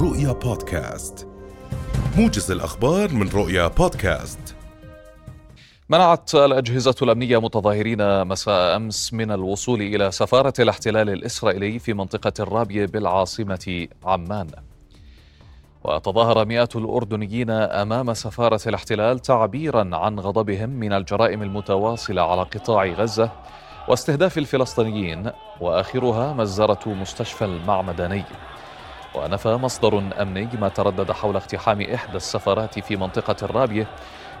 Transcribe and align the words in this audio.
رؤيا 0.00 0.32
بودكاست. 0.32 1.28
موجز 2.16 2.50
الأخبار 2.50 3.12
من 3.12 3.28
رؤيا 3.28 3.68
بودكاست. 3.68 4.56
منعت 5.88 6.34
الأجهزة 6.34 6.94
الأمنية 7.02 7.40
متظاهرين 7.40 8.26
مساء 8.26 8.76
أمس 8.76 9.14
من 9.14 9.30
الوصول 9.30 9.80
إلى 9.82 10.10
سفارة 10.10 10.52
الاحتلال 10.58 11.10
الإسرائيلي 11.10 11.78
في 11.78 11.94
منطقة 11.94 12.32
الرابية 12.40 12.86
بالعاصمة 12.86 13.88
عمان. 14.04 14.46
وتظاهر 15.84 16.44
مئات 16.44 16.76
الأردنيين 16.76 17.50
أمام 17.50 18.14
سفارة 18.14 18.60
الاحتلال 18.66 19.18
تعبيرا 19.18 19.96
عن 19.96 20.20
غضبهم 20.20 20.70
من 20.70 20.92
الجرائم 20.92 21.42
المتواصلة 21.42 22.22
على 22.22 22.42
قطاع 22.42 22.86
غزة 22.86 23.30
واستهداف 23.88 24.38
الفلسطينيين 24.38 25.30
وآخرها 25.60 26.32
مزرة 26.32 26.88
مستشفى 26.88 27.44
المعمداني. 27.44 28.24
ونفى 29.18 29.48
مصدر 29.48 29.98
أمني 30.22 30.48
ما 30.60 30.68
تردد 30.68 31.12
حول 31.12 31.36
اقتحام 31.36 31.80
إحدى 31.80 32.16
السفارات 32.16 32.78
في 32.78 32.96
منطقة 32.96 33.36
الرابية 33.42 33.86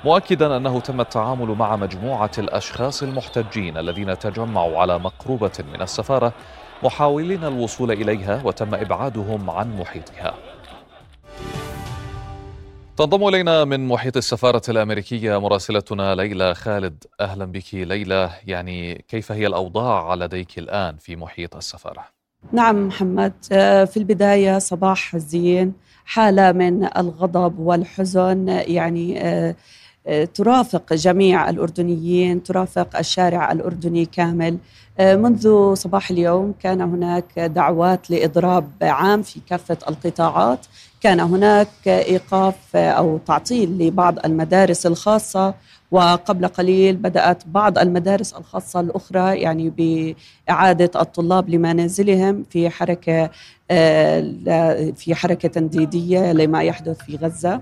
مؤكدا 0.04 0.56
أنه 0.56 0.80
تم 0.80 1.00
التعامل 1.00 1.46
مع 1.46 1.76
مجموعة 1.76 2.30
الأشخاص 2.38 3.02
المحتجين 3.02 3.76
الذين 3.76 4.18
تجمعوا 4.18 4.78
على 4.78 4.98
مقروبة 4.98 5.52
من 5.72 5.82
السفارة 5.82 6.32
محاولين 6.82 7.44
الوصول 7.44 7.90
إليها 7.90 8.42
وتم 8.44 8.74
إبعادهم 8.74 9.50
عن 9.50 9.76
محيطها. 9.76 10.34
تنضم 12.96 13.28
إلينا 13.28 13.64
من 13.64 13.88
محيط 13.88 14.16
السفارة 14.16 14.62
الأمريكية 14.68 15.40
مراسلتنا 15.40 16.14
ليلى 16.14 16.54
خالد. 16.54 17.04
أهلا 17.20 17.44
بك 17.44 17.74
ليلى. 17.74 18.30
يعني 18.46 19.04
كيف 19.08 19.32
هي 19.32 19.46
الأوضاع 19.46 20.14
لديك 20.14 20.58
الآن 20.58 20.96
في 20.96 21.16
محيط 21.16 21.56
السفارة؟ 21.56 22.17
نعم 22.52 22.86
محمد. 22.88 23.32
آه، 23.52 23.84
في 23.84 23.96
البداية 23.96 24.58
صباح 24.58 25.14
الزين 25.14 25.72
حالة 26.04 26.52
من 26.52 26.84
الغضب 26.96 27.58
والحزن 27.58 28.48
يعني 28.48 29.22
آه، 29.22 29.54
آه، 30.06 30.24
ترافق 30.24 30.92
جميع 30.92 31.50
الأردنيين 31.50 32.42
ترافق 32.42 32.98
الشارع 32.98 33.52
الأردني 33.52 34.04
كامل. 34.06 34.58
منذ 35.00 35.74
صباح 35.74 36.10
اليوم 36.10 36.54
كان 36.60 36.80
هناك 36.80 37.38
دعوات 37.38 38.10
لإضراب 38.10 38.70
عام 38.82 39.22
في 39.22 39.40
كافة 39.48 39.78
القطاعات. 39.88 40.66
كان 41.00 41.20
هناك 41.20 41.68
إيقاف 41.86 42.76
أو 42.76 43.18
تعطيل 43.26 43.78
لبعض 43.78 44.18
المدارس 44.26 44.86
الخاصة 44.86 45.54
وقبل 45.90 46.48
قليل 46.48 46.96
بدأت 46.96 47.42
بعض 47.46 47.78
المدارس 47.78 48.32
الخاصة 48.32 48.80
الأخرى 48.80 49.40
يعني 49.40 49.72
بإعادة 50.48 51.00
الطلاب 51.00 51.50
لمنازلهم 51.50 52.44
في 52.50 52.70
حركة 52.70 53.30
آه، 53.70 54.92
في 54.96 55.14
حركة 55.14 55.48
تنديدية 55.48 56.32
لما 56.32 56.62
يحدث 56.62 56.98
في 56.98 57.16
غزة. 57.16 57.60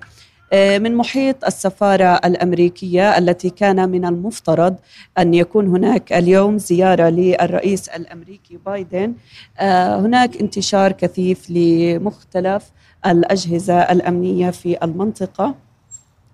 آه، 0.53 0.79
من 0.79 0.95
محيط 0.95 1.45
السفارة 1.45 2.21
الأمريكية 2.25 3.19
التي 3.19 3.51
كان 3.51 3.89
من 3.89 4.05
المفترض 4.05 4.77
أن 5.19 5.35
يكون 5.35 5.67
هناك 5.67 6.13
اليوم 6.13 6.59
زيارة 6.59 7.09
للرئيس 7.09 7.89
الأمريكي 7.89 8.59
بايدن. 8.67 9.15
آه، 9.59 10.01
هناك 10.01 10.37
انتشار 10.37 10.93
كثيف 10.93 11.51
لمختلف 11.51 12.71
الأجهزة 13.07 13.79
الأمنية 13.79 14.51
في 14.51 14.85
المنطقة. 14.85 15.55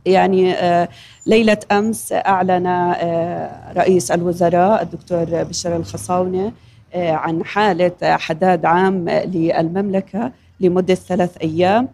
يعني 0.06 0.52
آه، 0.52 0.88
ليلة 1.26 1.58
أمس 1.72 2.12
أعلن 2.12 2.94
رئيس 3.76 4.10
الوزراء 4.10 4.82
الدكتور 4.82 5.24
بشر 5.24 5.76
الخصاونة 5.76 6.52
عن 6.94 7.44
حالة 7.44 7.92
حداد 8.02 8.64
عام 8.64 9.08
للمملكة 9.08 10.32
لمدة 10.60 10.94
ثلاث 10.94 11.36
أيام. 11.42 11.88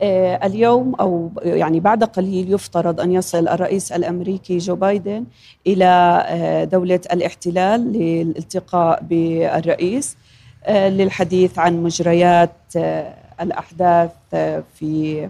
آه، 0.00 0.46
اليوم 0.46 0.94
أو 0.94 1.30
يعني 1.42 1.80
بعد 1.80 2.04
قليل 2.04 2.52
يفترض 2.52 3.00
أن 3.00 3.12
يصل 3.12 3.48
الرئيس 3.48 3.92
الأمريكي 3.92 4.58
جو 4.58 4.74
بايدن 4.74 5.24
إلى 5.66 6.24
آه، 6.28 6.64
دولة 6.64 7.00
الاحتلال 7.12 7.92
للالتقاء 7.92 9.02
بالرئيس 9.02 10.16
آه، 10.64 10.88
للحديث 10.88 11.58
عن 11.58 11.82
مجريات 11.82 12.50
الأحداث 13.40 14.10
في 14.74 15.28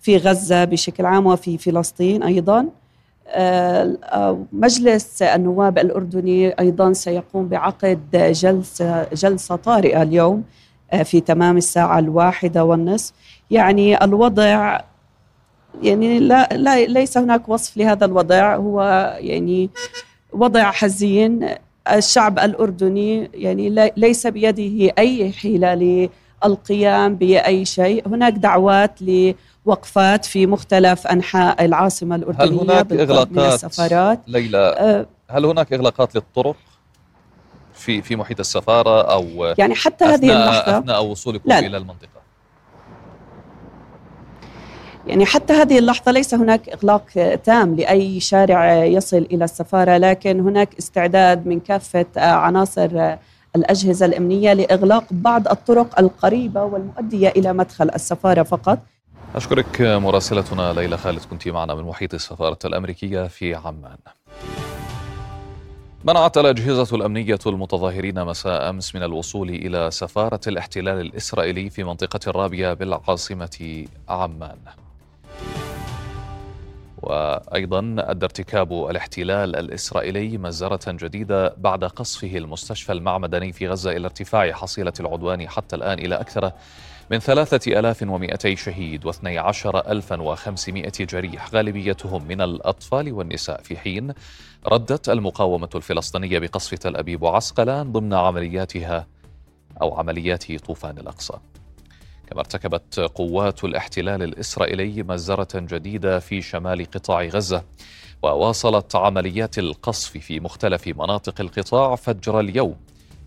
في 0.00 0.16
غزة 0.16 0.64
بشكل 0.64 1.06
عام 1.06 1.26
وفي 1.26 1.58
فلسطين 1.58 2.22
أيضا. 2.22 2.66
مجلس 4.52 5.22
النواب 5.22 5.78
الأردني 5.78 6.48
أيضا 6.60 6.92
سيقوم 6.92 7.48
بعقد 7.48 8.00
جلسه 8.12 9.06
جلسة 9.14 9.56
طارئة 9.56 10.02
اليوم 10.02 10.44
في 11.04 11.20
تمام 11.20 11.56
الساعة 11.56 11.98
الواحدة 11.98 12.64
والنصف. 12.64 13.12
يعني 13.50 14.04
الوضع 14.04 14.80
يعني 15.82 16.18
لا, 16.18 16.48
لا 16.52 16.86
ليس 16.86 17.18
هناك 17.18 17.48
وصف 17.48 17.76
لهذا 17.76 18.04
الوضع. 18.04 18.56
هو 18.56 18.82
يعني 19.20 19.70
وضع 20.32 20.70
حزين. 20.70 21.48
الشعب 21.92 22.38
الأردني 22.38 23.30
يعني 23.34 23.90
ليس 23.96 24.26
بيده 24.26 24.92
أي 24.98 25.32
حيلة 25.32 25.74
للقيام 26.44 27.14
بأي 27.14 27.64
شيء. 27.64 28.08
هناك 28.08 28.32
دعوات 28.32 29.02
لوقفات 29.68 30.24
في 30.24 30.46
مختلف 30.46 31.06
أنحاء 31.06 31.64
العاصمة 31.64 32.16
الأردنية 32.16 32.44
هل 32.44 32.58
هناك 32.58 32.92
اغلاقات 32.92 33.32
من 33.32 33.38
السفارات؟ 33.38 34.20
ليلى؟ 34.26 34.58
أه 34.78 35.06
هل 35.30 35.44
هناك 35.44 35.72
إغلاقات 35.72 36.14
للطرق 36.14 36.56
في 37.74 38.02
في 38.02 38.16
محيط 38.16 38.40
السفارة 38.40 39.02
أو 39.12 39.54
يعني 39.58 39.74
حتى 39.74 40.04
هذه 40.04 40.32
اللحظة؟ 40.32 40.78
أثناء 40.78 41.04
وصولكم 41.04 41.48
لا. 41.48 41.58
إلى 41.58 41.76
المنطقة؟ 41.76 42.08
يعني 45.06 45.26
حتى 45.26 45.52
هذه 45.52 45.78
اللحظة 45.78 46.12
ليس 46.12 46.34
هناك 46.34 46.68
إغلاق 46.68 47.36
تام 47.44 47.74
لأي 47.74 48.20
شارع 48.20 48.84
يصل 48.84 49.26
إلى 49.32 49.44
السفارة 49.44 49.96
لكن 49.96 50.40
هناك 50.40 50.78
استعداد 50.78 51.46
من 51.46 51.60
كافة 51.60 52.06
عناصر 52.16 53.16
الأجهزة 53.56 54.06
الأمنية 54.06 54.52
لإغلاق 54.52 55.04
بعض 55.10 55.48
الطرق 55.48 55.98
القريبة 55.98 56.64
والمؤدية 56.64 57.28
إلى 57.28 57.52
مدخل 57.52 57.90
السفارة 57.94 58.42
فقط. 58.42 58.78
أشكرك 59.34 59.80
مراسلتنا 59.80 60.72
ليلى 60.72 60.96
خالد 60.96 61.20
كنت 61.30 61.48
معنا 61.48 61.74
من 61.74 61.84
محيط 61.84 62.14
السفارة 62.14 62.58
الأمريكية 62.64 63.26
في 63.26 63.54
عمان. 63.54 63.98
منعت 66.04 66.38
الأجهزة 66.38 66.96
الأمنية 66.96 67.38
المتظاهرين 67.46 68.24
مساء 68.24 68.70
أمس 68.70 68.94
من 68.94 69.02
الوصول 69.02 69.48
إلى 69.48 69.90
سفارة 69.90 70.40
الاحتلال 70.46 71.00
الإسرائيلي 71.00 71.70
في 71.70 71.84
منطقة 71.84 72.20
الرابية 72.26 72.72
بالعاصمة 72.72 73.86
عمان. 74.08 74.58
وأيضا 77.02 77.96
أدى 77.98 78.24
ارتكاب 78.24 78.72
الاحتلال 78.90 79.56
الإسرائيلي 79.56 80.38
مزره 80.38 80.92
جديدة 80.92 81.54
بعد 81.56 81.84
قصفه 81.84 82.36
المستشفى 82.36 82.92
المعمداني 82.92 83.52
في 83.52 83.68
غزة 83.68 83.90
إلى 83.90 84.04
ارتفاع 84.04 84.52
حصيلة 84.52 84.92
العدوان 85.00 85.48
حتى 85.48 85.76
الآن 85.76 85.98
إلى 85.98 86.14
أكثر 86.14 86.52
من 87.10 87.18
ثلاثة 87.18 87.78
آلاف 87.78 88.02
ومئتي 88.02 88.56
شهيد 88.56 89.06
واثني 89.06 89.38
عشر 89.38 89.90
ألفا 89.90 90.22
وخمسمائة 90.22 90.92
جريح 91.00 91.54
غالبيتهم 91.54 92.24
من 92.28 92.40
الأطفال 92.40 93.12
والنساء. 93.12 93.62
في 93.62 93.76
حين 93.76 94.12
ردت 94.66 95.08
المقاومة 95.08 95.68
الفلسطينية 95.74 96.38
بقصف 96.38 96.74
تل 96.74 96.96
أبيب 96.96 97.22
وعسقلان 97.22 97.92
ضمن 97.92 98.14
عملياتها 98.14 99.06
أو 99.82 99.94
عمليات 99.94 100.52
طوفان 100.52 100.98
الأقصى. 100.98 101.34
كما 102.30 102.40
ارتكبت 102.40 103.00
قوات 103.00 103.64
الاحتلال 103.64 104.22
الإسرائيلي 104.22 105.02
مزرة 105.02 105.48
جديدة 105.54 106.18
في 106.18 106.42
شمال 106.42 106.90
قطاع 106.90 107.24
غزة 107.24 107.64
وواصلت 108.22 108.96
عمليات 108.96 109.58
القصف 109.58 110.10
في 110.10 110.40
مختلف 110.40 110.86
مناطق 110.88 111.40
القطاع 111.40 111.94
فجر 111.94 112.40
اليوم 112.40 112.76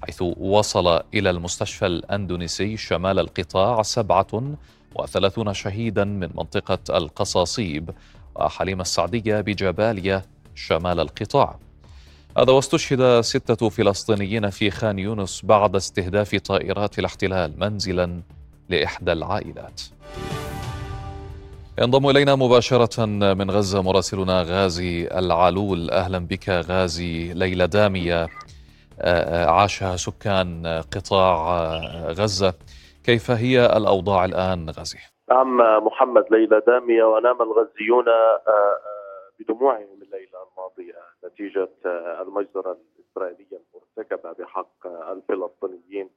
حيث 0.03 0.21
وصل 0.21 1.01
إلى 1.13 1.29
المستشفى 1.29 1.85
الأندونيسي 1.85 2.77
شمال 2.77 3.19
القطاع 3.19 3.81
سبعة 3.81 4.55
وثلاثون 4.95 5.53
شهيدا 5.53 6.03
من 6.03 6.29
منطقة 6.35 6.97
القصاصيب 6.97 7.89
وحليم 8.35 8.81
السعدية 8.81 9.41
بجباليا 9.41 10.21
شمال 10.55 10.99
القطاع. 10.99 11.59
هذا 12.37 12.51
واستشهد 12.51 13.21
ستة 13.21 13.69
فلسطينيين 13.69 14.49
في 14.49 14.71
خان 14.71 14.99
يونس 14.99 15.41
بعد 15.45 15.75
استهداف 15.75 16.35
طائرات 16.35 16.99
الاحتلال 16.99 17.59
منزلا 17.59 18.21
لإحدى 18.71 19.11
العائلات. 19.11 19.81
ينضم 21.79 22.09
إلينا 22.09 22.35
مباشرة 22.35 23.05
من 23.39 23.51
غزة 23.51 23.81
مراسلنا 23.81 24.41
غازي 24.41 25.07
العلول. 25.07 25.89
أهلا 25.91 26.19
بك 26.19 26.49
غازي. 26.49 27.33
ليلة 27.33 27.65
دامية 27.65 28.27
آه، 29.01 29.45
عاشها 29.45 29.95
سكان 29.95 30.67
قطاع 30.95 31.67
غزة. 32.19 32.53
كيف 33.03 33.31
هي 33.31 33.65
الأوضاع 33.77 34.25
الآن 34.25 34.69
غازي؟ 34.69 34.99
نعم 35.29 35.57
محمد 35.85 36.25
ليلة 36.31 36.59
دامية 36.67 37.03
ونام 37.03 37.41
الغزيون 37.41 38.09
آه، 38.09 38.41
آه، 38.47 38.77
بدموعهم 39.39 39.87
الليلة 40.01 40.37
الماضية 40.47 40.99
نتيجة 41.25 41.69
المجزرة 42.21 42.77
الإسرائيلية 42.77 43.61
المرتكبة 43.61 44.31
بحق 44.31 44.87
الفلسطينيين. 44.87 46.09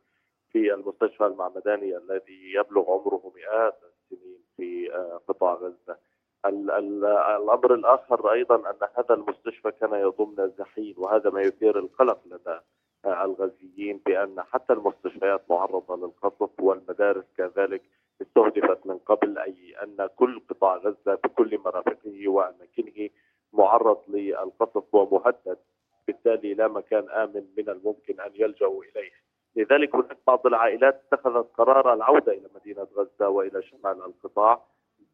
في 0.55 0.75
المستشفى 0.75 1.27
المعمداني 1.27 1.97
الذي 1.97 2.53
يبلغ 2.55 2.91
عمره 2.93 3.33
مئات 3.37 3.75
السنين 3.85 4.39
في 4.57 4.89
قطاع 5.29 5.55
غزة. 5.55 5.99
الأمر 6.47 7.75
الآخر 7.75 8.33
أيضا 8.33 8.57
أن 8.57 8.89
هذا 8.99 9.15
المستشفى 9.15 9.71
كان 9.71 9.95
يضم 9.95 10.35
نازحين 10.39 10.95
وهذا 10.99 11.31
ما 11.31 11.43
يثير 11.43 11.79
القلق 11.79 12.21
لدى 12.27 12.59
الغزيين 13.07 14.01
بأن 14.07 14.43
حتى 14.43 14.73
المستشفيات 14.73 15.43
معرضة 15.51 15.97
للقصف 15.97 16.51
والمدارس 16.61 17.25
كذلك 17.37 17.83
استهدفت 18.23 18.87
من 18.87 18.99
قبل 18.99 19.39
أي 19.39 19.75
أن 19.83 20.09
كل 20.17 20.43
قطاع 20.51 20.77
غزة 20.77 21.15
بكل 21.15 21.59
مرافقه 21.59 22.29
وأماكنه 22.29 23.09
معرض 23.53 23.99
للقصف 24.09 24.95
ومهدد 24.95 25.59
بالتالي 26.07 26.55
لا 26.55 26.69
مكان 26.69 27.11
آمن 27.11 27.47
من 27.59 27.69
الممكن 27.69 28.21
أن 28.21 28.31
يلجأوا 28.35 28.85
إليه 28.85 29.24
لذلك 29.65 29.95
هناك 29.95 30.19
بعض 30.27 30.47
العائلات 30.47 31.03
اتخذت 31.13 31.47
قرار 31.57 31.93
العودة 31.95 32.33
إلى 32.33 32.49
مدينة 32.55 32.87
غزة 32.97 33.29
وإلى 33.29 33.63
شمال 33.63 34.05
القطاع 34.05 34.63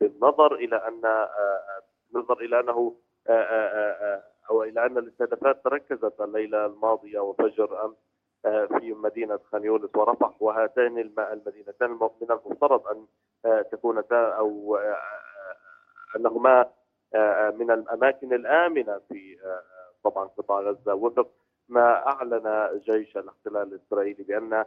بالنظر 0.00 0.54
إلى 0.54 0.76
أن 0.76 1.26
نظر 2.14 2.40
إلى 2.40 2.60
أنه 2.60 2.94
أو 4.50 4.62
إلى 4.62 4.86
أن 4.86 4.98
الاستهدافات 4.98 5.64
تركزت 5.64 6.20
الليلة 6.20 6.66
الماضية 6.66 7.18
وفجر 7.20 7.84
أمس 7.84 7.96
في 8.78 8.92
مدينة 8.92 9.38
خان 9.52 9.64
يونس 9.64 9.96
ورفح 9.96 10.42
وهاتين 10.42 10.98
المدينتان 10.98 11.90
من 11.90 12.30
المفترض 12.30 12.82
أن 12.86 13.06
تكونتا 13.72 14.28
أو 14.28 14.78
أنهما 16.16 16.66
من 17.54 17.70
الأماكن 17.70 18.32
الآمنة 18.32 19.00
في 19.08 19.36
طبعا 20.04 20.24
قطاع 20.24 20.60
غزة. 20.60 20.94
وفق 20.94 21.28
ما 21.70 22.06
أعلن 22.06 22.80
جيش 22.84 23.16
الاحتلال 23.16 23.74
الإسرائيلي 23.74 24.22
بأن 24.22 24.64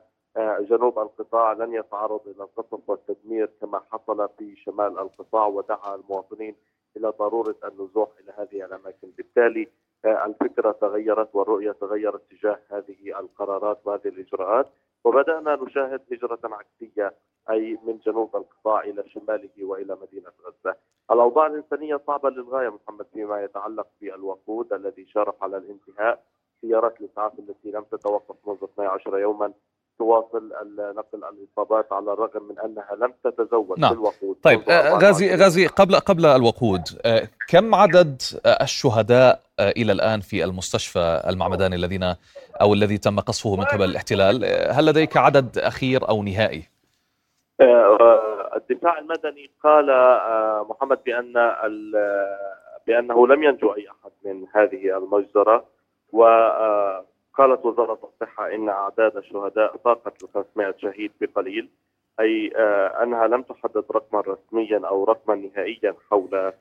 جنوب 0.59 0.99
القطاع 0.99 1.53
لن 1.53 1.73
يتعرض 1.73 2.27
إلى 2.27 2.43
القصف 2.43 2.89
والتدمير 2.89 3.49
كما 3.61 3.81
حصل 3.91 4.29
في 4.37 4.55
شمال 4.55 4.99
القطاع 4.99 5.47
ودعا 5.47 5.95
المواطنين 5.95 6.55
إلى 6.97 7.07
ضرورة 7.07 7.55
النزوح 7.63 8.09
إلى 8.19 8.33
هذه 8.37 8.65
الأماكن، 8.65 9.09
بالتالي 9.17 9.67
الفكرة 10.05 10.71
تغيرت 10.71 11.35
والرؤية 11.35 11.71
تغيرت 11.71 12.21
تجاه 12.31 12.59
هذه 12.69 13.19
القرارات 13.19 13.79
وهذه 13.85 14.07
الإجراءات 14.07 14.67
وبدأنا 15.03 15.55
نشاهد 15.55 16.01
هجرة 16.11 16.39
عكسية 16.43 17.13
أي 17.49 17.79
من 17.83 17.97
جنوب 17.97 18.35
القطاع 18.35 18.83
إلى 18.83 19.09
شماله 19.09 19.65
وإلى 19.65 19.97
مدينة 20.01 20.31
غزة. 20.45 20.75
الأوضاع 21.11 21.47
الإنسانية 21.47 21.99
صعبة 22.07 22.29
للغاية 22.29 22.69
محمد 22.69 23.05
فيما 23.13 23.43
يتعلق 23.43 23.87
بالوقود 24.01 24.73
الذي 24.73 25.05
شارف 25.05 25.43
على 25.43 25.57
الانتهاء 25.57 26.23
سيارات 26.67 27.01
الاسعاف 27.01 27.31
التي 27.39 27.71
لم 27.77 27.83
تتوقف 27.91 28.35
منذ 28.47 28.57
12 28.73 29.17
يوما. 29.17 29.51
تواصل 29.99 30.51
نقل 30.95 31.23
الاصابات 31.23 31.93
على 31.93 32.13
الرغم 32.13 32.43
من 32.43 32.59
أنها 32.59 32.95
لم 33.01 33.13
تتزود 33.23 33.79
نعم. 33.79 33.93
بالوقود. 33.93 34.37
طيب 34.43 34.61
غازي 35.03 35.35
غازي 35.35 35.67
قبل 35.67 35.95
قبل 35.95 36.25
الوقود 36.25 36.81
كم 37.49 37.75
عدد 37.75 38.21
الشهداء 38.45 39.39
إلى 39.59 39.91
الآن 39.91 40.19
في 40.19 40.43
المستشفى 40.43 41.23
المعمداني 41.29 41.75
الذين 41.75 42.15
أو 42.61 42.73
الذي 42.73 42.97
تم 42.97 43.19
قصفه 43.19 43.55
من 43.55 43.63
قبل 43.63 43.83
الاحتلال؟ 43.83 44.45
هل 44.71 44.85
لديك 44.85 45.17
عدد 45.17 45.57
أخير 45.57 46.09
أو 46.09 46.23
نهائي؟ 46.23 46.63
الدفاع 48.55 48.99
المدني 48.99 49.51
قال 49.63 49.85
محمد 50.69 50.99
بأن 51.05 51.33
بأنه 52.87 53.27
لم 53.27 53.43
ينجو 53.43 53.73
أي 53.73 53.87
أحد 53.89 54.11
من 54.25 54.45
هذه 54.55 54.97
المجزرة. 54.97 55.72
و 56.13 56.23
قالت 57.33 57.65
وزارة 57.65 57.99
الصحة 58.03 58.53
إن 58.53 58.69
أعداد 58.69 59.17
الشهداء 59.17 59.77
فاقت 59.77 60.23
ال 60.23 60.29
500 60.33 60.73
شهيد 60.77 61.11
بقليل 61.21 61.69
أي 62.19 62.47
أنها 63.03 63.27
لم 63.27 63.41
تحدد 63.41 63.85
رقما 63.91 64.21
رسميا 64.21 64.81
أو 64.87 65.03
رقما 65.03 65.35
نهائيا 65.35 65.95
حول 66.09 66.53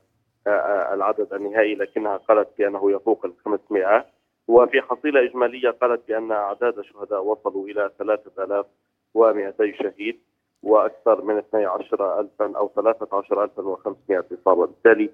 العدد 0.92 1.32
النهائي 1.32 1.74
لكنها 1.74 2.16
قالت 2.16 2.48
بأنه 2.58 2.90
يفوق 2.92 3.24
ال 3.26 3.32
500 3.44 4.04
وفي 4.48 4.82
حصيلة 4.82 5.24
إجمالية 5.24 5.70
قالت 5.70 6.08
بأن 6.08 6.32
أعداد 6.32 6.78
الشهداء 6.78 7.24
وصلوا 7.24 7.66
إلى 7.68 7.90
3200 7.98 9.72
شهيد 9.72 10.20
وأكثر 10.62 11.22
من 11.22 11.38
12000 11.38 12.42
أو 12.42 12.70
13500 12.74 14.24
إصابة. 14.32 14.66
بالتالي 14.66 15.10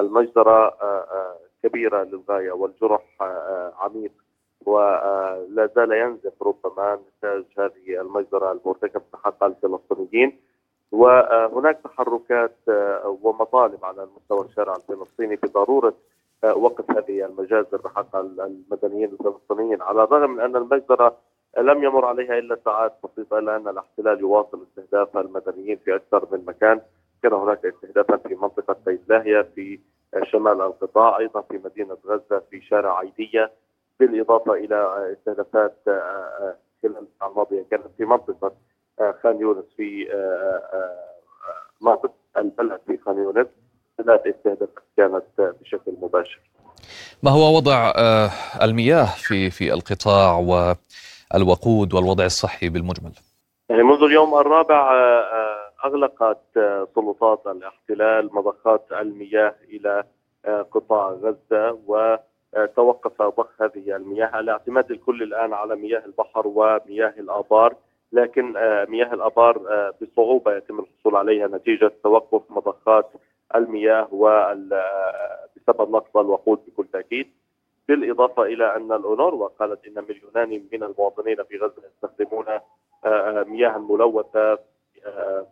المجزرة 0.00 0.76
كبيرة 1.62 2.02
للغاية 2.02 2.52
والجرح 2.52 3.02
عميق 3.78 4.12
ولا 4.66 5.70
زال 5.76 5.92
ينزف 5.92 6.42
ربما 6.42 6.98
نتاج 7.18 7.44
هذه 7.58 8.00
المجزرة 8.00 8.52
المرتكبة 8.52 9.02
حق 9.24 9.44
الفلسطينيين. 9.44 10.40
وهناك 10.92 11.78
تحركات 11.84 12.56
ومطالب 13.22 13.84
على 13.84 14.08
مستوى 14.16 14.44
الشارع 14.44 14.76
الفلسطيني 14.76 15.36
بضرورة 15.36 15.94
وقف 16.44 16.90
هذه 16.90 17.24
المجازر 17.24 17.76
بحق 17.84 18.16
المدنيين 18.16 19.12
الفلسطينيين 19.12 19.82
على 19.82 20.04
الرغم 20.04 20.30
من 20.30 20.40
أن 20.40 20.56
المجزرة 20.56 21.16
لم 21.58 21.84
يمر 21.84 22.04
عليها 22.04 22.38
إلا 22.38 22.58
ساعات 22.64 22.92
بسيطة 23.04 23.38
إلا 23.38 23.56
أن 23.56 23.68
الاحتلال 23.68 24.20
يواصل 24.20 24.62
استهداف 24.62 25.16
المدنيين 25.16 25.76
في 25.76 25.96
أكثر 25.96 26.26
من 26.32 26.44
مكان. 26.44 26.80
كان 27.22 27.32
هناك 27.32 27.66
استهدافات 27.66 28.26
في 28.26 28.36
بيت 28.86 29.00
لاهية 29.08 29.42
في 29.54 29.78
شمال 30.32 30.60
القطاع 30.60 31.18
أيضا 31.18 31.40
في 31.40 31.60
مدينة 31.64 31.96
غزة 32.06 32.42
في 32.50 32.60
شارع 32.60 32.98
عيدية 32.98 33.52
بالإضافة 34.00 34.54
إلى 34.54 35.14
استهدافات 35.18 35.76
آه، 35.88 35.90
آه، 35.90 36.56
خلال 36.82 37.06
الماضية 37.22 37.64
كانت 37.70 37.86
في 37.98 38.04
منطقة 38.04 38.52
آه، 39.00 39.14
خان 39.22 39.40
يونس 39.40 39.64
في 39.76 40.08
منطقة 41.80 42.12
البلد 42.36 42.80
في 42.86 42.98
خان 43.06 43.16
يونس 43.16 43.46
ثلاث 43.98 44.20
استهدافات 44.26 44.68
كانت 44.96 45.54
بشكل 45.60 45.92
مباشر. 46.02 46.40
ما 47.22 47.30
هو 47.30 47.56
وضع 47.56 47.92
المياه 48.62 49.06
في 49.16 49.50
في 49.50 49.72
القطاع 49.72 50.38
والوقود 51.34 51.94
والوضع 51.94 52.24
الصحي 52.24 52.68
بالمجمل؟ 52.68 53.12
يعني 53.70 53.82
منذ 53.82 54.02
اليوم 54.02 54.34
الرابع 54.34 54.90
أغلقت 55.84 56.58
سلطات 56.94 57.46
الاحتلال 57.46 58.34
مضخات 58.34 58.92
المياه 58.92 59.54
إلى 59.68 60.04
قطاع 60.46 61.10
غزة 61.10 61.78
و 61.86 62.16
آه، 62.54 62.66
ضخ 63.28 63.62
هذه 63.62 63.96
المياه. 63.96 64.40
الاعتماد 64.40 64.90
الكل 64.90 65.22
الآن 65.22 65.52
على 65.52 65.76
مياه 65.76 66.04
البحر 66.04 66.46
ومياه 66.46 67.14
الآبار 67.18 67.76
لكن 68.12 68.56
آه، 68.56 68.84
مياه 68.84 69.14
الآبار 69.14 69.56
آه، 69.70 69.94
بصعوبة 70.02 70.56
يتم 70.56 70.78
الحصول 70.78 71.16
عليها 71.16 71.46
نتيجة 71.46 71.92
توقف 72.02 72.42
مضخات 72.50 73.10
المياه 73.54 74.08
بسبب 75.56 75.90
نقص 75.90 76.16
الوقود 76.16 76.58
بكل 76.66 76.86
تأكيد. 76.92 77.30
بالإضافة 77.88 78.42
إلى 78.42 78.76
أن 78.76 78.92
الاونروا 78.92 79.48
قالت 79.48 79.86
إن 79.86 80.04
مليونان 80.08 80.64
من 80.72 80.82
المواطنين 80.82 81.44
في 81.44 81.58
غزة 81.58 81.82
يستخدمون 81.86 82.44
مياه 83.52 83.78
ملوثة 83.78 84.58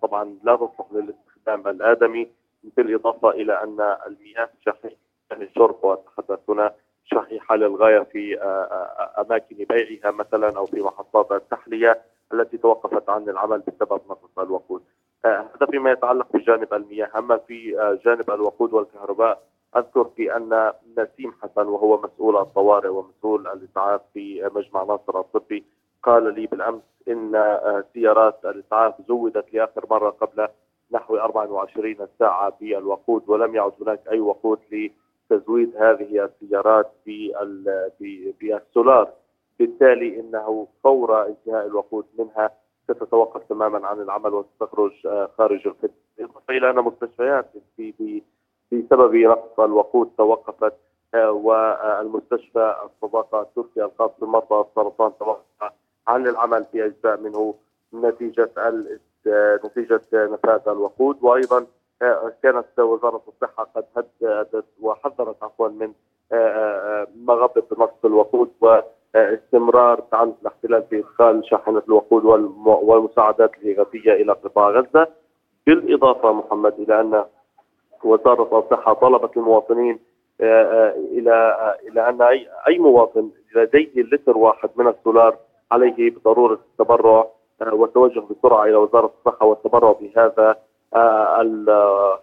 طبعا 0.03 0.39
لا 0.45 0.57
تصلح 0.57 0.87
للاستخدام 0.93 1.69
الآدمي 1.69 2.29
بالإضافة 2.77 3.31
إلى 3.31 3.63
أن 3.63 3.97
المياه 4.07 4.49
شحيحه 4.67 4.97
للشرب 5.33 5.85
واتحدث 5.85 6.39
هنا 6.49 6.75
شحيحة 7.05 7.57
للغاية 7.57 8.01
في 8.01 8.41
آه، 8.41 8.45
آه، 8.45 9.21
أماكن 9.21 9.57
بيعها 9.57 10.11
مثلا 10.11 10.57
أو 10.57 10.67
في 10.67 10.81
محطات 10.81 11.33
التحلية 11.33 12.03
التي 12.33 12.59
توقفت 12.59 13.09
عن 13.09 13.29
العمل 13.29 13.59
بسبب 13.59 14.01
نقص 14.11 14.39
الوقود. 14.39 14.83
آه، 15.25 15.47
هذا 15.57 15.67
فيما 15.71 15.91
يتعلق 15.91 16.27
بجانب 16.35 16.75
المياه، 16.75 17.11
أما 17.19 17.37
في 17.37 17.71
جانب 18.05 18.31
الوقود 18.31 18.73
والكهرباء 18.73 19.43
أذكر 19.77 20.05
في 20.17 20.37
أن 20.37 20.73
نسيم 20.99 21.33
حسن 21.43 21.67
وهو 21.67 22.01
مسؤول 22.01 22.37
الطوارئ 22.37 22.89
ومسؤول 22.89 23.47
الاسعاف 23.47 24.01
في 24.15 24.51
مجمع 24.55 24.83
ناصر 24.83 25.21
الطبي 25.21 25.65
قال 26.03 26.35
لي 26.35 26.47
بالأمس 26.47 26.83
إن 27.09 27.33
سيارات 27.95 28.45
الإسعاف 28.45 28.95
زودت 29.09 29.55
لآخر 29.55 29.87
مرة 29.91 30.11
قبل 30.11 30.49
نحو 30.93 31.17
24 31.17 31.97
ساعة 32.19 32.57
بالوقود 32.61 33.23
ولم 33.27 33.55
يعد 33.55 33.73
هناك 33.81 34.01
أي 34.11 34.21
وقود 34.21 34.59
تزويد 35.31 35.77
هذه 35.77 36.25
السيارات 36.25 36.93
بالسولار. 38.41 39.13
بالتالي 39.59 40.21
إنه 40.21 40.67
فور 40.85 41.27
انتهاء 41.27 41.67
الوقود 41.67 42.05
منها 42.19 42.51
ستتوقف 42.85 43.43
تماما 43.49 43.87
عن 43.87 44.01
العمل 44.01 44.35
وستخرج 44.35 45.07
آه، 45.07 45.31
خارج 45.39 45.67
الخدمة. 45.67 45.95
بالإضافة 46.19 46.57
إلى 46.57 46.71
أن 46.71 46.77
مستشفيات 46.77 47.47
في 47.77 48.23
بسبب 48.73 49.15
نقص 49.15 49.61
الوقود 49.61 50.11
توقفت 50.19 50.75
آه، 51.15 51.31
والمستشفى 51.31 52.75
الصداقة 52.85 53.41
التركي 53.41 53.85
الخاص 53.85 54.11
بمرضى 54.21 54.69
السرطان 54.69 55.13
توقف 55.19 55.73
عن 56.09 56.27
العمل 56.27 56.65
في 56.73 56.85
أجزاء 56.85 57.21
منه 57.21 57.55
نتيجة 57.95 58.51
آه، 59.27 59.61
نتيجة 59.65 60.01
نفاذ 60.13 60.69
الوقود؟ 60.69 61.19
وأيضا 61.23 61.67
كانت 62.43 62.79
وزارة 62.79 63.23
الصحة 63.29 63.69
قد 63.75 63.85
هددت 63.97 64.65
وحذرت 64.81 65.43
عفوا 65.43 65.69
من 65.69 65.93
آه، 66.33 66.37
آه، 66.37 67.03
آه، 67.03 67.07
مغبه 67.17 67.63
نقص 67.79 68.05
الوقود 68.05 68.51
استمرار 69.15 70.01
تعنت 70.01 70.35
الاحتلال 70.43 70.83
في 70.91 70.99
إدخال 70.99 71.47
شاحنة 71.47 71.83
الوقود 71.89 72.25
والمساعدات 72.65 73.51
الإغاثية 73.63 74.13
إلى 74.13 74.33
قطاع 74.33 74.71
غزة. 74.71 75.09
بالإضافة 75.67 76.33
محمد 76.33 76.75
إلى 76.79 77.01
أن 77.01 77.25
وزارة 78.05 78.59
الصحة 78.59 78.93
طلبت 78.93 79.37
المواطنين 79.37 79.99
إلى 80.41 82.09
أن 82.09 82.23
أي 82.23 82.49
أي 82.69 82.79
مواطن 82.79 83.31
لديه 83.55 84.03
لتر 84.03 84.39
واحد 84.39 84.71
من 84.77 84.89
السولار 84.89 85.37
عليه 85.73 86.11
بضرورة 86.11 86.55
التبرع 86.55 87.27
والتوجه 87.73 88.21
بسرعة 88.21 88.65
إلى 88.65 88.77
وزارة 88.77 89.13
الصحة 89.19 89.47
والتبرع 89.47 89.93
بهذا 89.93 90.57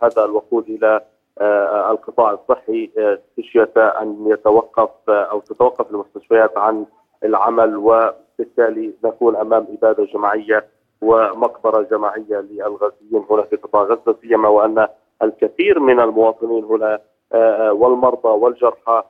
هذا 0.04 0.26
الوقود 0.26 0.70
إلى 0.70 1.02
آه، 1.42 1.92
القطاع 1.92 2.32
الصحي 2.32 2.92
خشية 3.38 3.72
آه، 3.78 4.02
أن 4.02 4.28
يتوقف 4.28 4.90
آه، 5.10 5.24
أو 5.24 5.40
تتوقف 5.40 5.92
المستشفيات 5.92 6.58
عن 6.58 6.86
العمل 7.24 7.76
وبالتالي 7.76 8.94
نكون 9.04 9.36
أمام 9.36 9.68
إبادة 9.72 10.06
جماعية 10.06 10.66
ومقبرة 11.02 11.82
جماعية 11.82 12.40
للغازيين 12.40 13.26
هنا 13.30 13.42
في 13.42 13.56
قطاع 13.56 13.84
غزة 13.84 14.16
سيما 14.22 14.50
وأن 14.50 14.88
الكثير 15.22 15.80
من 15.80 16.00
المواطنين 16.00 16.64
هنا 16.64 17.00
والمرضى 17.72 18.30
والجرحى 18.30 19.04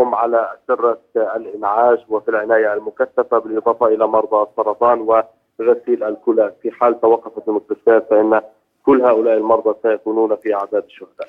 هم 0.00 0.14
على 0.14 0.50
أسرة 0.64 1.00
الإنعاش 1.16 1.98
وفي 2.08 2.28
العناية 2.28 2.74
المكثفة 2.74 3.38
بالإضافة 3.38 3.86
إلى 3.86 4.06
مرضى 4.06 4.50
السرطان 4.50 5.00
وغسيل 5.00 6.04
الكلى. 6.04 6.52
في 6.62 6.70
حال 6.70 7.00
توقفت 7.00 7.48
المستشفيات 7.48 8.06
فإن 8.10 8.40
كل 8.84 9.02
هؤلاء 9.02 9.36
المرضى 9.38 9.74
سيكونون 9.82 10.36
في 10.36 10.54
أعداد 10.54 10.84
الشهداء. 10.84 11.28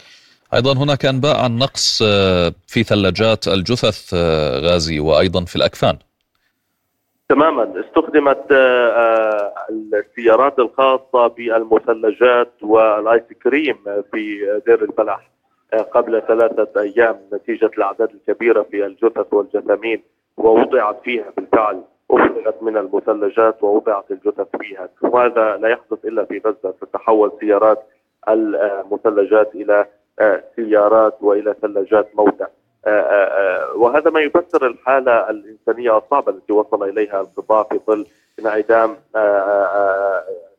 أيضا 0.54 0.74
هناك 0.84 1.06
أنباء 1.06 1.44
عن 1.44 1.58
نقص 1.58 2.02
آه، 2.06 2.52
في 2.68 2.84
ثلاجات 2.84 3.48
الجثث 3.48 4.14
آه، 4.14 4.60
غازي 4.60 5.00
وأيضا 5.00 5.46
في 5.46 5.56
الأكفان. 5.56 5.98
تماما. 7.30 7.74
استخدمت 7.88 8.52
آه، 8.52 9.54
السيارات 9.94 10.60
الخاصة 10.60 11.28
بالمثلجات 11.28 12.52
والآيس 12.62 13.24
كريم 13.44 13.78
في 14.12 14.40
دير 14.68 14.82
البلح 14.82 15.30
قبل 15.74 16.22
ثلاثة 16.28 16.82
أيام 16.82 17.20
نتيجة 17.34 17.72
الأعداد 17.78 18.10
الكبيرة 18.10 18.62
في 18.62 18.86
الجثث 18.86 19.34
والجثامين 19.34 20.04
ووضعت 20.38 21.02
فيها 21.04 21.26
بالفعل 21.38 21.82
أفرغت 22.12 22.64
من 22.64 22.78
المثلجات 22.78 23.64
ووضعت 23.64 24.12
الجثث 24.12 24.48
فيها. 24.60 24.90
وهذا 25.02 25.58
لا 25.58 25.70
يحدث 25.70 26.06
إلا 26.06 26.26
في 26.26 26.42
غزة 26.46 26.74
تتحول 26.82 27.32
سيارات 27.40 27.84
المثلجات 28.30 29.56
إلى 29.56 29.86
آه، 30.20 30.44
سيارات 30.56 31.18
وإلى 31.22 31.56
ثلاجات 31.62 32.10
موتى. 32.16 32.46
آه، 32.86 32.90
آه، 32.90 33.78
وهذا 33.78 34.12
ما 34.12 34.20
يفسر 34.20 34.68
الحالة 34.68 35.30
الإنسانية 35.30 35.98
الصعبة 35.98 36.32
التي 36.32 36.54
وصل 36.54 36.84
إليها 36.84 37.22
القطاع 37.22 37.64
في 37.64 37.80
ظل 37.88 38.06
انعدام 38.40 38.96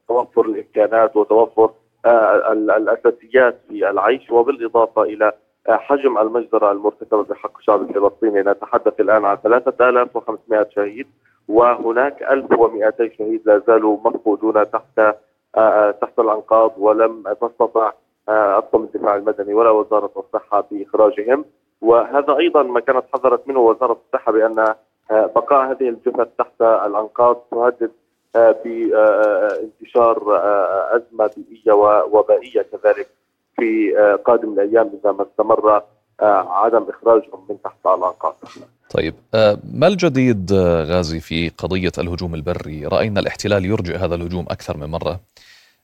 توفر 0.08 0.46
الإمكانات 0.46 1.16
وتوفر 1.16 1.70
الأساسيات 2.06 3.60
في 3.68 3.90
العيش 3.90 4.30
وبالإضافة 4.30 5.02
إلى 5.02 5.32
حجم 5.68 6.18
المجزرة 6.18 6.72
المرتكبة 6.72 7.22
بحق 7.22 7.58
الشعب 7.58 7.82
الفلسطيني 7.82 8.40
نتحدث 8.40 9.00
الآن 9.00 9.24
عن 9.24 9.36
3500 9.36 10.66
شهيد 10.74 11.06
وهناك 11.48 12.22
1200 12.22 13.10
شهيد 13.18 13.42
لا 13.46 13.62
زالوا 13.66 13.98
مفقودون 14.04 14.70
تحت 14.70 14.98
آه، 14.98 15.16
آه، 15.56 15.90
تحت 15.90 16.18
الأنقاض 16.18 16.74
ولم 16.78 17.22
تستطع 17.40 17.92
آه، 18.28 18.58
أطقم 18.58 18.82
الدفاع 18.82 19.16
المدني 19.16 19.54
ولا 19.54 19.70
وزارة 19.70 20.10
الصحة 20.16 20.64
بإخراجهم. 20.70 21.44
وهذا 21.80 22.36
أيضا 22.38 22.62
ما 22.62 22.80
كانت 22.80 23.04
حذرت 23.14 23.48
منه 23.48 23.60
وزارة 23.60 24.00
الصحة 24.06 24.32
بأن 24.32 24.74
بقاء 25.10 25.70
هذه 25.70 25.88
الجثث 25.88 26.28
تحت 26.38 26.62
الأنقاض 26.62 27.36
تهدد 27.50 27.90
بانتشار 28.34 30.22
أزمة 30.96 31.30
بيئية 31.36 31.72
ووبائية 31.72 32.62
كذلك 32.62 33.08
في 33.56 33.92
قادم 34.24 34.52
الأيام 34.52 34.90
إذا 35.02 35.12
ما 35.12 35.22
استمر 35.22 35.82
عدم 36.20 36.86
إخراجهم 36.88 37.46
من 37.48 37.62
تحت 37.62 37.86
الأنقاض 37.86 38.36
طيب 38.94 39.14
آه، 39.34 39.58
ما 39.74 39.86
الجديد 39.86 40.52
آه، 40.52 40.82
غازي 40.82 41.20
في 41.20 41.48
قضية 41.48 41.92
الهجوم 41.98 42.34
البري؟ 42.34 42.86
رأينا 42.86 43.20
الاحتلال 43.20 43.64
يرجع 43.64 43.96
هذا 43.96 44.14
الهجوم 44.14 44.46
أكثر 44.50 44.76
من 44.76 44.86
مرة. 44.86 45.20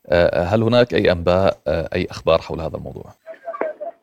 آه، 0.08 0.42
هل 0.42 0.62
هناك 0.62 0.94
أي 0.94 1.12
أنباء 1.12 1.58
أي 1.68 2.06
أخبار 2.10 2.38
حول 2.38 2.60
هذا 2.60 2.76
الموضوع؟ 2.76 3.04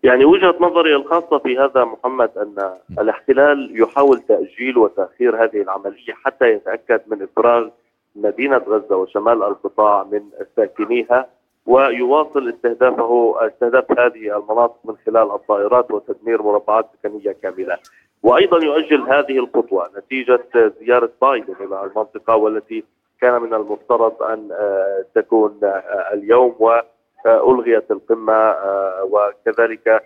يعني 0.03 0.25
وجهة 0.25 0.55
نظري 0.59 0.95
الخاصة 0.95 1.37
في 1.39 1.57
هذا 1.57 1.83
محمد 1.85 2.29
أن 2.37 2.69
الاحتلال 2.99 3.81
يحاول 3.81 4.21
تأجيل 4.27 4.77
وتأخير 4.77 5.43
هذه 5.43 5.61
العملية 5.61 6.13
حتى 6.25 6.45
يتأكد 6.45 7.01
من 7.07 7.23
إفراغ 7.23 7.69
مدينة 8.15 8.57
غزة 8.57 8.95
وشمال 8.95 9.43
القطاع 9.43 10.03
من 10.03 10.21
ساكنيها 10.55 11.27
ويواصل 11.65 12.49
استهدافه 12.49 13.35
استهداف 13.47 13.99
هذه 13.99 14.37
المناطق 14.37 14.77
من 14.85 14.95
خلال 15.05 15.31
الطائرات 15.31 15.91
وتدمير 15.91 16.41
مربعات 16.41 16.89
سكنية 16.99 17.31
كاملة. 17.31 17.77
وأيضا 18.23 18.63
يؤجل 18.63 19.01
هذه 19.01 19.39
الخطوه 19.39 19.89
نتيجة 19.97 20.43
زيارة 20.79 21.09
بايدن 21.21 21.55
إلى 21.61 21.83
المنطقة 21.83 22.35
والتي 22.35 22.83
كان 23.21 23.41
من 23.41 23.53
المفترض 23.53 24.23
أن 24.23 24.49
آه، 24.51 25.05
تكون 25.15 25.59
آه، 25.63 26.13
اليوم 26.13 26.55
وألغيت 26.59 27.91
القمة 27.91 28.33
آه، 28.33 29.09
وكذلك 29.11 30.03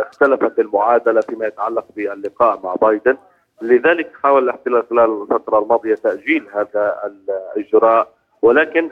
اختلفت 0.00 0.58
المعادلة 0.58 1.20
فيما 1.20 1.46
يتعلق 1.46 1.84
باللقاء 1.96 2.60
مع 2.64 2.74
بايدن 2.74 3.16
لذلك 3.62 4.10
حاول 4.22 4.42
الاحتلال 4.44 4.84
خلال 4.90 5.22
الفترة 5.22 5.58
الماضية 5.58 5.94
تأجيل 5.94 6.46
هذا 6.52 6.96
الاجراء 7.56 8.08
ولكن 8.42 8.90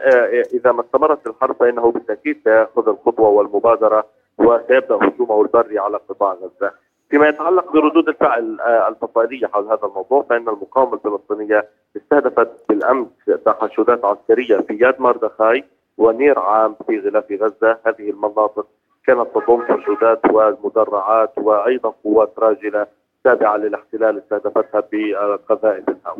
إذا 0.55 0.73
ما 0.73 0.81
استمرت 0.81 1.27
الحرب 1.27 1.57
فإنه 1.57 1.93
بالتأكيد 1.93 2.41
سيأخذ 2.45 2.89
الخطوه 2.89 3.29
والمبادرة 3.29 4.07
وسيبدأ 4.39 4.95
هجومه 4.95 5.43
البري 5.43 5.79
على 5.79 5.97
قطاع 6.09 6.33
غزة. 6.33 6.73
فيما 7.11 7.29
يتعلق 7.29 7.73
بردود 7.73 8.09
الفعل 8.09 8.61
آه، 8.61 8.89
الفصائليه 8.89 9.47
حول 9.47 9.65
هذا 9.65 9.81
الموضوع 9.85 10.23
فإن 10.23 10.49
المقاومة 10.49 10.95
الفلسطينية 10.95 11.69
استهدفت 11.97 12.49
بالأمس 12.69 13.09
تحشدات 13.45 14.05
عسكرية 14.05 14.57
في 14.57 14.79
ياد 14.81 15.01
مردخاي 15.01 15.65
ونير 15.99 16.39
عام 16.39 16.77
في 16.87 16.99
غلاف 16.99 17.33
غزة 17.33 17.79
هذه 17.87 18.11
المناطق 18.11 18.67
كانت 19.07 19.27
تضم 19.35 19.63
حشودات 19.63 20.21
ومدرعات 20.33 21.33
وأيضا 21.39 21.95
قوات 22.05 22.33
راجلة 22.39 22.87
تابعه 23.27 23.57
للاحتلال 23.57 24.19
استهدفتها 24.19 24.83
بقذائف 24.93 25.85
الهواء. 25.89 26.19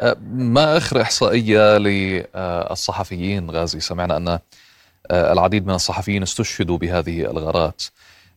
آه، 0.00 0.16
ما 0.34 0.76
آخر 0.76 1.00
إحصائية 1.00 1.78
للصحفيين 1.78 3.50
غازي؟ 3.50 3.80
سمعنا 3.80 4.16
أن 4.16 4.28
آه، 4.28 5.32
العديد 5.32 5.66
من 5.66 5.74
الصحفيين 5.74 6.22
استشهدوا 6.22 6.78
بهذه 6.78 7.30
الغارات. 7.30 7.82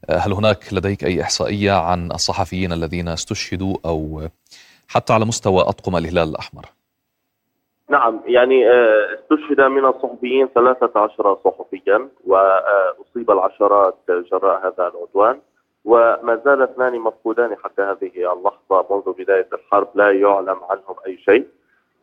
هل 0.09 0.33
هناك 0.33 0.73
لديك 0.73 1.03
أي 1.03 1.21
إحصائية 1.21 1.71
عن 1.71 2.11
الصحفيين 2.11 2.73
الذين 2.73 3.07
استشهدوا 3.07 3.77
أو 3.85 4.21
حتى 4.87 5.13
على 5.13 5.25
مستوى 5.25 5.61
أطقم 5.61 5.95
الهلال 5.95 6.29
الأحمر؟ 6.29 6.65
نعم 7.89 8.21
يعني 8.25 8.65
استشهد 9.13 9.61
من 9.61 9.85
الصحفيين 9.85 10.47
13 10.55 11.37
صحفيا 11.45 12.09
وأصيب 12.27 13.31
العشرات 13.31 13.95
جراء 14.31 14.67
هذا 14.67 14.91
العدوان. 14.91 15.39
وما 15.85 16.41
زال 16.45 16.61
اثنان 16.61 16.99
مفقودان 16.99 17.55
حتى 17.63 17.81
هذه 17.81 18.33
اللحظة 18.33 18.85
منذ 18.91 19.13
بداية 19.17 19.47
الحرب 19.53 19.87
لا 19.95 20.11
يعلم 20.11 20.59
عنهم 20.69 20.95
أي 21.07 21.17
شيء. 21.17 21.47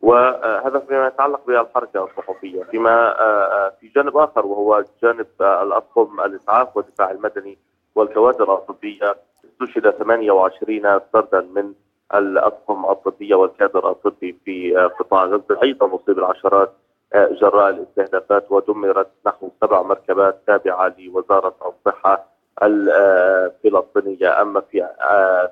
وهذا 0.02 0.78
فيما 0.78 1.06
يتعلق 1.06 1.46
بالحركة 1.46 2.04
الصحفية. 2.04 2.62
فيما 2.62 3.20
آه، 3.20 3.44
آه، 3.44 3.72
في 3.80 3.88
جانب 3.88 4.16
آخر 4.16 4.46
وهو 4.46 4.84
جانب 5.02 5.26
الأطقم 5.40 6.20
الإسعاف 6.20 6.76
والدفاع 6.76 7.10
المدني 7.10 7.58
والكوادر 7.94 8.54
الطبية 8.54 9.16
استشهد 9.44 9.90
28 9.90 11.00
فردا 11.12 11.40
من 11.40 11.72
الأطقم 12.14 12.84
الطبية 12.90 13.34
والكادر 13.34 13.90
الطبي 13.90 14.36
في 14.44 14.76
قطاع 14.76 15.24
غزة. 15.24 15.62
أيضا 15.62 15.86
أصيب 15.86 16.18
العشرات 16.18 16.72
جراء 17.14 17.70
الاستهدافات 17.70 18.52
ودمرت 18.52 19.10
نحو 19.26 19.50
سبع 19.60 19.82
مركبات 19.82 20.40
تابعة 20.46 20.94
لوزارة 20.98 21.54
الصحة 21.66 22.31
الفلسطينية 22.62 24.42
أما 24.42 24.61
في 24.61 24.88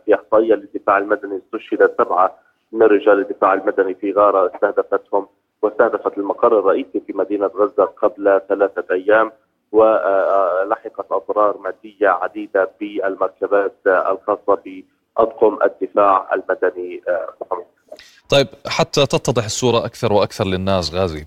في 0.04 0.14
إحصائية 0.14 0.54
للدفاع 0.54 0.98
المدني 0.98 1.40
استشهد 1.46 1.94
سبعة 1.98 2.38
من 2.72 2.82
رجال 2.82 3.18
الدفاع 3.18 3.54
المدني 3.54 3.94
في 3.94 4.12
غارة 4.12 4.52
استهدفتهم 4.54 5.26
واستهدفت 5.62 6.18
المقر 6.18 6.58
الرئيسي 6.58 7.02
في 7.06 7.12
مدينة 7.12 7.46
غزة 7.46 7.84
قبل 7.84 8.40
ثلاثة 8.48 8.94
أيام 8.94 9.32
ولحقت 9.72 11.12
أضرار 11.12 11.58
مادية 11.58 12.08
عديدة 12.08 12.70
بالمركبات 12.80 13.74
الخاصة 13.86 14.82
باطقم 15.16 15.58
الدفاع 15.62 16.34
المدني 16.34 17.02
محمد. 17.40 17.64
طيب 18.30 18.46
حتى 18.66 19.06
تتضح 19.06 19.44
الصورة 19.44 19.86
أكثر 19.86 20.12
وأكثر 20.12 20.44
للناس 20.44 20.94
غازي 20.94 21.26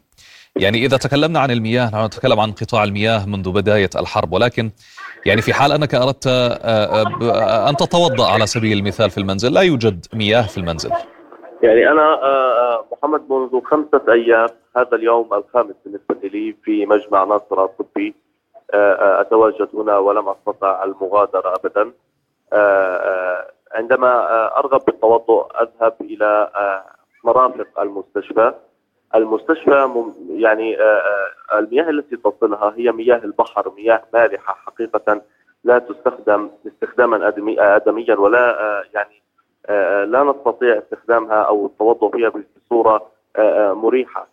يعني 0.55 0.85
إذا 0.85 0.97
تكلمنا 0.97 1.39
عن 1.39 1.51
المياه 1.51 1.85
نحن 1.85 2.05
نتكلم 2.05 2.39
عن 2.39 2.51
قطاع 2.51 2.83
المياه 2.83 3.25
منذ 3.25 3.51
بداية 3.51 3.89
الحرب 3.95 4.33
ولكن 4.33 4.71
يعني 5.25 5.41
في 5.41 5.53
حال 5.53 5.71
أنك 5.71 5.95
أردت 5.95 6.27
أن 7.69 7.75
تتوضأ 7.75 8.27
على 8.27 8.45
سبيل 8.45 8.77
المثال 8.77 9.09
في 9.09 9.17
المنزل 9.17 9.53
لا 9.53 9.61
يوجد 9.61 10.05
مياه 10.13 10.41
في 10.41 10.57
المنزل. 10.57 10.91
يعني 11.63 11.91
أنا 11.91 12.19
محمد 12.91 13.21
منذ 13.29 13.61
خمسة 13.63 14.01
أيام 14.13 14.47
هذا 14.77 14.95
اليوم 14.95 15.33
الخامس 15.33 15.75
بالنسبة 15.85 16.27
لي 16.27 16.55
في 16.63 16.85
مجمع 16.85 17.23
ناصر 17.23 17.63
الطبي 17.63 18.15
أتواجد 18.73 19.67
هنا 19.73 19.97
ولم 19.97 20.29
أستطع 20.29 20.83
المغادرة 20.83 21.53
أبدا. 21.55 21.91
عندما 23.75 24.11
أرغب 24.59 24.81
بالتوضؤ 24.85 25.47
أذهب 25.61 25.93
إلى 26.01 26.49
مرافق 27.23 27.79
المستشفى. 27.79 28.53
المستشفى 29.15 30.03
يعني 30.29 30.77
المياه 31.53 31.89
التي 31.89 32.17
تصلها 32.17 32.73
هي 32.77 32.91
مياه 32.91 33.17
البحر 33.23 33.71
مياه 33.77 34.03
مالحة 34.13 34.53
حقيقة 34.53 35.21
لا 35.63 35.79
تستخدم 35.79 36.49
استخداما 36.67 37.27
آدميا 37.59 38.15
ولا 38.15 38.83
يعني 38.93 39.21
لا 40.11 40.23
نستطيع 40.23 40.77
استخدامها 40.77 41.41
أو 41.41 41.65
التوضؤ 41.65 42.11
فيها 42.11 42.31
بصورة 42.65 43.07
مريحة. 43.73 44.27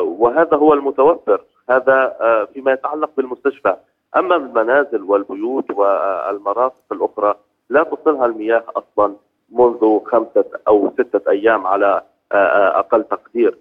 وهذا 0.00 0.56
هو 0.56 0.74
المتوفر. 0.74 1.40
هذا 1.70 2.16
فيما 2.54 2.72
يتعلق 2.72 3.10
بالمستشفى. 3.16 3.76
أما 4.16 4.36
المنازل 4.36 5.02
والبيوت 5.02 5.70
والمرافق 5.70 6.92
الأخرى 6.92 7.34
لا 7.70 7.82
تصلها 7.82 8.26
المياه 8.26 8.64
أصلا 8.76 9.16
منذ 9.52 10.00
خمسة 10.04 10.44
أو 10.68 10.92
ستة 10.92 11.30
أيام 11.30 11.66
على 11.66 12.02
أقل 12.32 13.04
تقدير. 13.04 13.58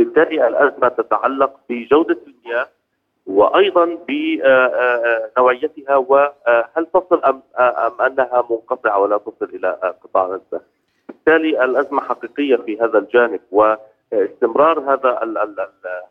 بالتالي 0.00 0.48
الأزمة 0.48 0.88
تتعلق 0.88 1.60
بجودة 1.68 2.18
المياه 2.26 2.66
وأيضا 3.26 3.98
بنوعيتها 4.08 5.96
وهل 5.96 6.86
تصل 6.94 7.22
ام 7.24 7.42
أم 7.58 8.00
أنها 8.02 8.44
منقطعة 8.50 8.98
ولا 8.98 9.18
تصل 9.18 9.44
إلى 9.54 9.94
قطاع 10.02 10.26
غزة. 10.26 10.60
بالتالي 11.08 11.64
الأزمة 11.64 12.00
حقيقيه 12.00 12.56
في 12.56 12.80
هذا 12.80 12.98
الجانب 12.98 13.40
واستمرار 13.50 14.80
هذا 14.80 15.22
ال 15.22 15.38
ال 15.38 15.68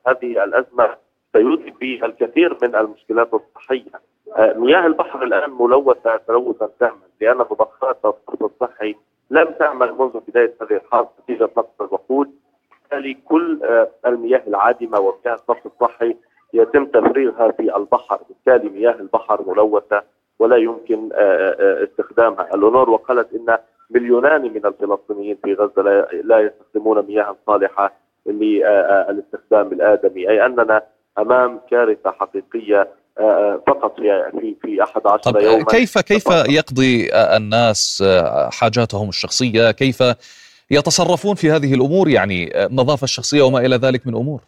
هذه 0.08 0.44
الأزمة 0.44 0.90
سيؤدي 1.34 1.72
في 1.72 2.06
الكثير 2.06 2.58
من 2.62 2.76
المشكلات 2.76 3.34
الصحية. 3.34 3.92
مياه 4.38 4.86
البحر 4.88 5.24
الآن 5.24 5.52
ملوثة 5.52 6.18
تلوثا 6.28 6.70
تاما 6.80 7.02
لأن 7.22 7.38
مضخات 7.38 7.98
الصرف 8.06 8.44
الصحي 8.44 8.96
لم 9.30 9.52
تعمل 9.60 9.94
منذ 9.94 10.20
بداية 10.28 10.54
هذه 10.62 10.74
الحرب 10.76 11.10
نتيجة 11.24 11.50
نقص 11.58 11.82
الوقود. 11.82 12.32
بالتالي 12.92 13.18
كل 13.26 13.60
المياه 14.06 14.42
العادمة 14.48 15.00
ومياه 15.00 15.34
الصرف 15.34 15.66
الصحي 15.66 16.16
يتم 16.54 16.86
تفريغها 16.86 17.52
في 17.52 17.76
البحر، 17.78 18.20
بالتالي 18.30 18.70
مياه 18.70 18.96
البحر 19.00 19.42
ملوثة 19.48 20.04
ولا 20.40 20.58
يمكن 20.58 21.10
استخدامها، 21.84 22.56
الأونور 22.56 22.90
وقالت 22.90 23.34
إن 23.34 23.58
مليونان 23.90 24.42
من 24.42 24.66
الفلسطينيين 24.66 25.38
في 25.44 25.54
غزة 25.54 25.82
لا 26.24 26.40
يستخدمون 26.40 27.06
مياه 27.06 27.36
صالحة 27.48 27.94
للاستخدام 28.26 29.74
الآدمي، 29.74 30.30
أي 30.30 30.46
أننا 30.46 30.82
أمام 31.18 31.60
كارثة 31.72 32.12
حقيقية 32.12 32.88
فقط 33.68 33.96
في 33.96 34.56
في 34.62 34.84
11 34.84 35.42
يوما. 35.42 35.64
كيف 35.64 35.98
كيف 35.98 36.26
يقضي 36.50 37.10
الناس 37.14 38.04
حاجاتهم 38.52 39.10
الشخصية؟ 39.10 39.72
كيف 39.72 40.04
يتصرفون 40.72 41.36
في 41.36 41.52
هذه 41.52 41.74
الأمور 41.74 42.08
يعني 42.08 42.66
النظافة 42.66 43.04
الشخصية 43.04 43.42
وما 43.42 43.60
إلى 43.60 43.76
ذلك 43.76 44.08
من 44.08 44.16
أمور؟ 44.16 44.42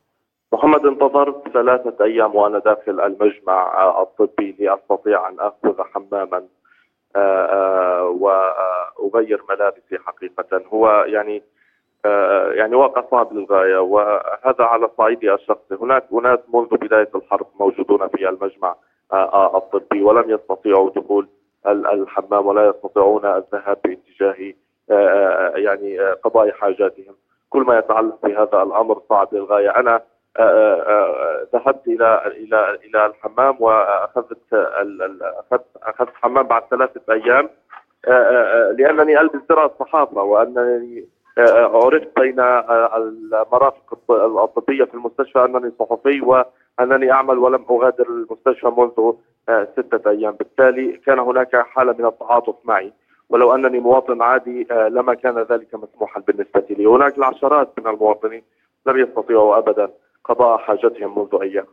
محمد 0.53 0.85
انتظرت 0.85 1.47
ثلاثة 1.53 2.05
أيام 2.05 2.35
وأنا 2.35 2.59
داخل 2.59 3.01
المجمع 3.01 4.01
الطبي 4.01 4.55
لأستطيع 4.59 5.29
أن 5.29 5.35
أخذ 5.39 5.81
حماما 5.81 6.43
وأغير 8.21 9.41
ملابسي 9.49 9.97
حقيقة 10.05 10.61
هو 10.73 11.05
يعني 11.07 11.43
يعني 12.57 12.75
واقع 12.75 13.03
صعب 13.11 13.33
للغاية 13.33 13.77
وهذا 13.77 14.63
على 14.63 14.89
صعيدي 14.97 15.33
الشخصي، 15.33 15.75
هناك 15.81 16.03
أناس 16.13 16.39
منذ 16.53 16.77
بداية 16.77 17.09
الحرب 17.15 17.47
موجودون 17.59 18.07
في 18.07 18.29
المجمع 18.29 18.75
الطبي 19.55 20.01
ولم 20.03 20.29
يستطيعوا 20.29 20.89
دخول 20.89 21.27
الحمام 21.67 22.47
ولا 22.47 22.69
يستطيعون 22.69 23.25
الذهاب 23.25 23.77
باتجاه 23.83 24.53
يعني 25.55 25.99
قضاء 25.99 26.51
حاجاتهم، 26.51 27.15
كل 27.49 27.61
ما 27.61 27.79
يتعلق 27.79 28.17
بهذا 28.23 28.63
الأمر 28.63 29.01
صعب 29.09 29.33
للغاية، 29.33 29.69
أنا 29.69 30.01
ذهبت 31.53 31.87
إلى 31.87 32.21
إلى 32.27 32.77
إلى 32.85 33.05
الحمام 33.05 33.55
وأخذت 33.59 34.37
أخذت 35.21 35.65
أخذت 35.83 36.09
حمام 36.15 36.47
بعد 36.47 36.63
ثلاثة 36.71 37.13
أيام 37.13 37.49
لأنني 38.77 39.21
ألبس 39.21 39.41
درع 39.49 39.65
الصحافه 39.65 40.23
وأنني 40.23 41.07
عرفت 41.37 42.19
بين 42.19 42.39
المرافق 42.39 44.11
الطبيه 44.11 44.83
في 44.83 44.93
المستشفى 44.93 45.45
أنني 45.45 45.71
صحفي 45.79 46.21
وأنني 46.21 47.11
أعمل 47.11 47.37
ولم 47.37 47.65
أغادر 47.69 48.05
المستشفى 48.09 48.67
منذ 48.77 49.13
ستة 49.73 50.09
أيام، 50.09 50.31
بالتالي 50.31 50.91
كان 50.97 51.19
هناك 51.19 51.55
حالة 51.55 51.95
من 51.99 52.05
التعاطف 52.05 52.55
معي. 52.63 52.93
ولو 53.31 53.55
أنني 53.55 53.79
مواطن 53.79 54.21
عادي 54.21 54.67
لما 54.71 55.13
كان 55.13 55.39
ذلك 55.39 55.75
مسموحا 55.75 56.19
بالنسبة 56.19 56.63
لي، 56.69 56.85
هناك 56.85 57.17
العشرات 57.17 57.73
من 57.77 57.87
المواطنين 57.87 58.43
لم 58.87 58.99
يستطيعوا 58.99 59.57
ابدا 59.57 59.89
قضاء 60.25 60.57
حاجتهم 60.57 61.19
منذ 61.19 61.41
أيام. 61.41 61.65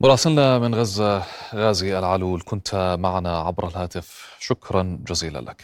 مراسلنا 0.00 0.58
من 0.58 0.74
غزة 0.74 1.22
غازي 1.54 1.98
العلول 1.98 2.42
كنت 2.50 2.96
معنا 3.00 3.38
عبر 3.38 3.66
الهاتف، 3.68 4.36
شكرا 4.40 4.98
جزيلا 5.08 5.38
لك. 5.38 5.62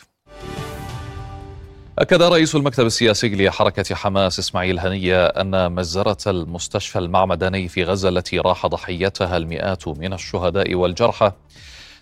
أكد 1.99 2.23
رئيس 2.23 2.55
المكتب 2.55 2.87
السياسي 2.87 3.47
لحركة 3.47 3.95
حماس 3.95 4.39
إسماعيل 4.39 4.79
هنية 4.79 5.27
أن 5.27 5.73
مجزرة 5.73 6.31
المستشفى 6.31 6.99
المعمداني 6.99 7.69
في 7.69 7.85
غزة 7.85 8.09
التي 8.09 8.39
راح 8.39 8.67
ضحيتها 8.67 9.37
المئات 9.37 9.89
من 9.89 10.13
الشهداء 10.13 10.75
والجرحى 10.75 11.33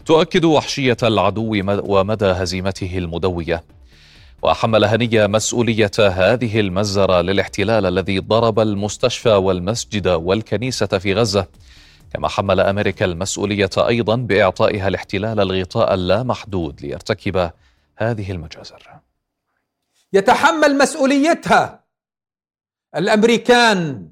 تؤكد 0.06 0.44
وحشية 0.44 0.96
العدو 1.02 1.62
ومدى 1.84 2.24
هزيمته 2.24 2.98
المدوية. 2.98 3.64
وحمل 4.42 4.84
هنية 4.84 5.26
مسؤولية 5.26 5.90
هذه 5.98 6.60
المجزرة 6.60 7.20
للاحتلال 7.20 7.86
الذي 7.86 8.18
ضرب 8.18 8.60
المستشفى 8.60 9.30
والمسجد 9.30 10.08
والكنيسة 10.08 10.86
في 10.86 11.14
غزة. 11.14 11.46
كما 12.14 12.28
حمل 12.28 12.60
أمريكا 12.60 13.04
المسؤولية 13.04 13.70
أيضا 13.78 14.16
بإعطائها 14.16 14.88
الاحتلال 14.88 15.40
الغطاء 15.40 15.94
اللامحدود 15.94 16.80
ليرتكب 16.80 17.50
هذه 17.96 18.30
المجازر. 18.30 18.88
يتحمل 20.12 20.78
مسؤوليتها 20.78 21.84
الأمريكان 22.96 24.08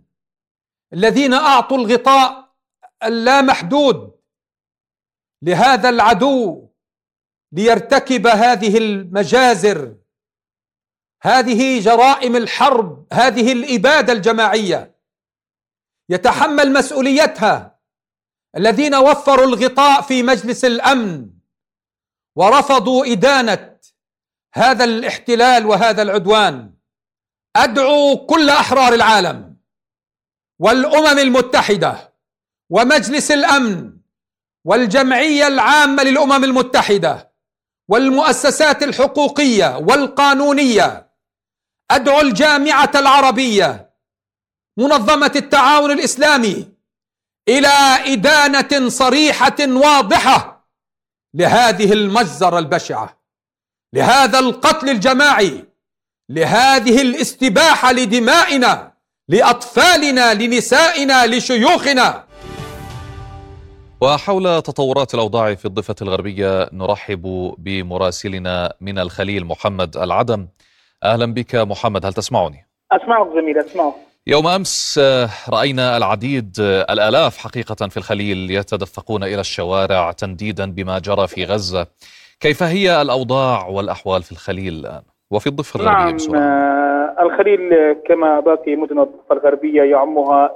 الذين 0.92 1.34
أعطوا 1.34 1.78
الغطاء 1.78 2.48
اللامحدود 3.04 4.14
لهذا 5.42 5.88
العدو 5.88 6.68
ليرتكب 7.52 8.26
هذه 8.26 8.78
المجازر 8.78 9.96
هذه 11.22 11.80
جرائم 11.80 12.36
الحرب 12.36 13.06
هذه 13.12 13.52
الإبادة 13.52 14.12
الجماعية. 14.12 14.94
يتحمل 16.08 16.72
مسؤوليتها 16.72 17.80
الذين 18.56 18.94
وفروا 18.94 19.46
الغطاء 19.46 20.02
في 20.02 20.22
مجلس 20.22 20.64
الأمن 20.64 21.30
ورفضوا 22.36 23.06
إدانة 23.06 23.78
هذا 24.54 24.84
الاحتلال 24.84 25.66
وهذا 25.66 26.02
العدوان. 26.02 26.74
أدعو 27.56 28.26
كل 28.26 28.50
أحرار 28.50 28.92
العالم 28.92 29.56
والأمم 30.58 31.18
المتحدة 31.18 32.14
ومجلس 32.70 33.30
الأمن 33.30 33.98
والجمعية 34.64 35.46
العامة 35.46 36.02
للأمم 36.02 36.44
المتحدة 36.44 37.32
والمؤسسات 37.88 38.82
الحقوقية 38.82 39.76
والقانونية. 39.76 41.10
أدعو 41.90 42.20
الجامعة 42.20 42.90
العربية 42.94 43.90
منظمة 44.78 45.32
التعاون 45.36 45.90
الإسلامي 45.90 46.68
إلى 47.48 47.68
إدانة 48.12 48.88
صريحة 48.88 49.56
واضحة 49.60 50.68
لهذه 51.34 51.92
المجزرة 51.92 52.58
البشعة 52.58 53.20
لهذا 53.94 54.38
القتل 54.38 54.88
الجماعي 54.88 55.64
لهذه 56.28 57.02
الاستباحة 57.02 57.92
لدمائنا 57.92 58.92
لأطفالنا 59.28 60.34
لنسائنا 60.34 61.26
لشيوخنا. 61.26 62.24
وحول 64.02 64.62
تطورات 64.62 65.14
الأوضاع 65.14 65.54
في 65.54 65.64
الضفة 65.64 65.94
الغربية 66.02 66.68
نرحب 66.72 67.54
بمراسلنا 67.58 68.72
من 68.80 68.98
الخليل 68.98 69.44
محمد 69.44 69.96
العدم 69.96 70.46
أهلا 71.04 71.34
بك 71.34 71.54
محمد 71.54 72.06
هل 72.06 72.12
تسمعني 72.12 72.66
أسمعك 72.92 73.28
زميلي 73.34 73.60
أسمعك 73.60 73.94
يوم 74.26 74.46
أمس 74.46 75.00
آه، 75.02 75.28
رأينا 75.50 75.96
العديد 75.96 76.56
آه، 76.60 76.92
الآلاف 76.92 77.36
حقيقة 77.38 77.88
في 77.88 77.96
الخليل 77.96 78.50
يتدفقون 78.50 79.22
إلى 79.22 79.40
الشوارع 79.40 80.12
تنديدا 80.12 80.70
بما 80.70 80.98
جرى 80.98 81.26
في 81.26 81.44
غزة. 81.44 81.86
كيف 82.40 82.62
هي 82.62 83.02
الأوضاع 83.02 83.66
والأحوال 83.66 84.22
في 84.22 84.32
الخليل 84.32 84.72
الآن 84.74 85.02
وفي 85.30 85.46
الضفة 85.46 85.80
الغربية 85.80 86.04
نعم 86.04 86.14
بسرعة؟ 86.16 86.40
آه 86.40 87.22
الخليل 87.22 87.92
كما 88.08 88.40
باقي 88.40 88.76
مدن 88.76 88.98
الضفة 88.98 89.32
الغربية 89.32 89.82
يعمها 89.82 90.50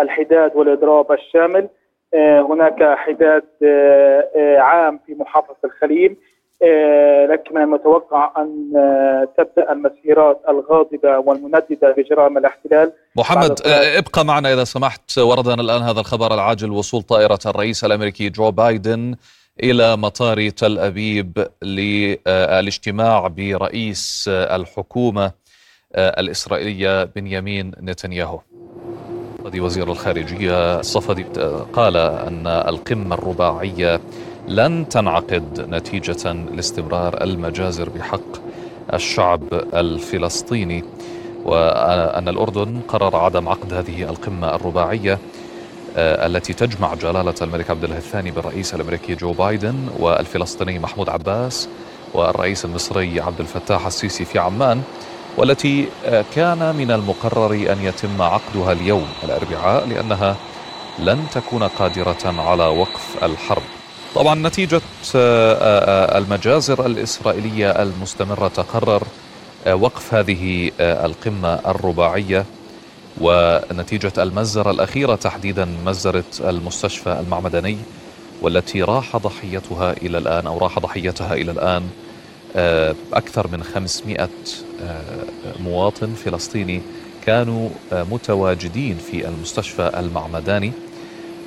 الحداد 0.00 0.56
والإضراب 0.56 1.12
الشامل. 1.12 1.68
آه 2.14 2.40
هناك 2.40 2.98
حداد 2.98 3.44
آه 3.62 4.24
آه 4.36 4.58
عام 4.58 5.00
في 5.06 5.14
محافظة 5.14 5.56
الخليل. 5.64 6.16
لكن 7.30 7.54
من 7.54 7.62
المتوقع 7.62 8.32
أن 8.38 8.72
آه، 8.76 9.28
تبدأ 9.38 9.72
المسيرات 9.72 10.40
الغاضبة 10.48 11.18
والمنددة 11.18 11.94
بجرائم 11.96 12.38
الاحتلال. 12.38 12.92
محمد 13.16 13.60
ابقى 13.96 14.24
معنا 14.24 14.52
إذا 14.52 14.64
سمحت. 14.64 15.18
وردنا 15.18 15.62
الآن 15.62 15.82
هذا 15.82 16.00
الخبر 16.00 16.34
العاجل 16.34 16.70
وصول 16.70 17.02
طائرة 17.02 17.38
الرئيس 17.46 17.84
الأمريكي 17.84 18.28
جو 18.28 18.50
بايدن 18.50 19.14
إلى 19.62 19.96
مطار 19.96 20.48
تل 20.48 20.78
أبيب 20.78 21.46
للاجتماع 21.62 23.26
برئيس 23.28 24.24
الحكومة 24.28 25.32
الإسرائيلية 25.96 27.04
بنيامين 27.04 27.72
نتنياهو. 27.82 28.40
وزير 29.56 29.92
الخارجية 29.92 30.80
الصفدي 30.80 31.22
قال 31.72 31.96
أن 31.96 32.46
القمة 32.46 33.14
الرباعية 33.14 34.00
لن 34.48 34.88
تنعقد 34.88 35.66
نتيجة 35.70 36.32
لاستمرار 36.32 37.22
المجازر 37.22 37.88
بحق 37.88 38.48
الشعب 38.94 39.42
الفلسطيني 39.74 40.84
وأن 41.44 42.28
الأردن 42.28 42.80
قرر 42.88 43.16
عدم 43.16 43.48
عقد 43.48 43.74
هذه 43.74 44.02
القمة 44.02 44.54
الرباعية 44.54 45.18
آه، 45.96 46.26
التي 46.26 46.52
تجمع 46.52 46.94
جلالة 46.94 47.34
الملك 47.42 47.70
عبد 47.70 47.84
الله 47.84 47.96
الثاني 47.96 48.30
بالرئيس 48.30 48.74
الأمريكي 48.74 49.14
جو 49.14 49.32
بايدن 49.32 49.88
والفلسطيني 49.98 50.78
محمود 50.78 51.08
عباس 51.08 51.68
والرئيس 52.14 52.64
المصري 52.64 53.20
عبد 53.20 53.40
الفتاح 53.40 53.86
السيسي 53.86 54.24
في 54.24 54.38
عمان. 54.38 54.82
والتي 55.38 55.88
آه، 56.04 56.24
كان 56.34 56.74
من 56.76 56.90
المقرر 56.90 57.52
أن 57.52 57.82
يتم 57.82 58.22
عقدها 58.22 58.72
اليوم 58.72 59.06
الأربعاء 59.24 59.86
لأنها 59.86 60.36
لن 60.98 61.26
تكون 61.32 61.62
قادرة 61.62 62.18
على 62.24 62.66
وقف 62.66 63.24
الحرب. 63.24 63.62
طبعا 64.14 64.34
نتيجة 64.34 64.80
آه، 65.16 65.54
آه، 65.54 66.18
المجازر 66.18 66.86
الإسرائيلية 66.86 67.70
المستمرة 67.70 68.48
تقرر 68.48 69.02
وقف 69.72 70.14
هذه 70.14 70.70
القمة 70.80 71.54
الرباعية. 71.54 72.44
ونتيجة 73.20 74.12
المزرة 74.18 74.70
الأخيرة 74.70 75.14
تحديدا 75.14 75.68
مزرة 75.86 76.24
المستشفى 76.40 77.20
المعمداني 77.20 77.78
والتي 78.42 78.82
راح 78.82 79.16
ضحيتها 79.16 79.92
إلى 79.92 80.18
الآن 80.18 80.46
أو 80.46 80.58
راح 80.58 80.78
ضحيتها 80.78 81.34
إلى 81.34 81.50
الآن 81.50 81.88
أكثر 83.12 83.48
من 83.48 83.62
500 83.62 84.28
مواطن 85.60 86.14
فلسطيني 86.14 86.82
كانوا 87.26 87.70
متواجدين 87.92 88.96
في 88.96 89.28
المستشفى 89.28 89.90
المعمداني 89.96 90.72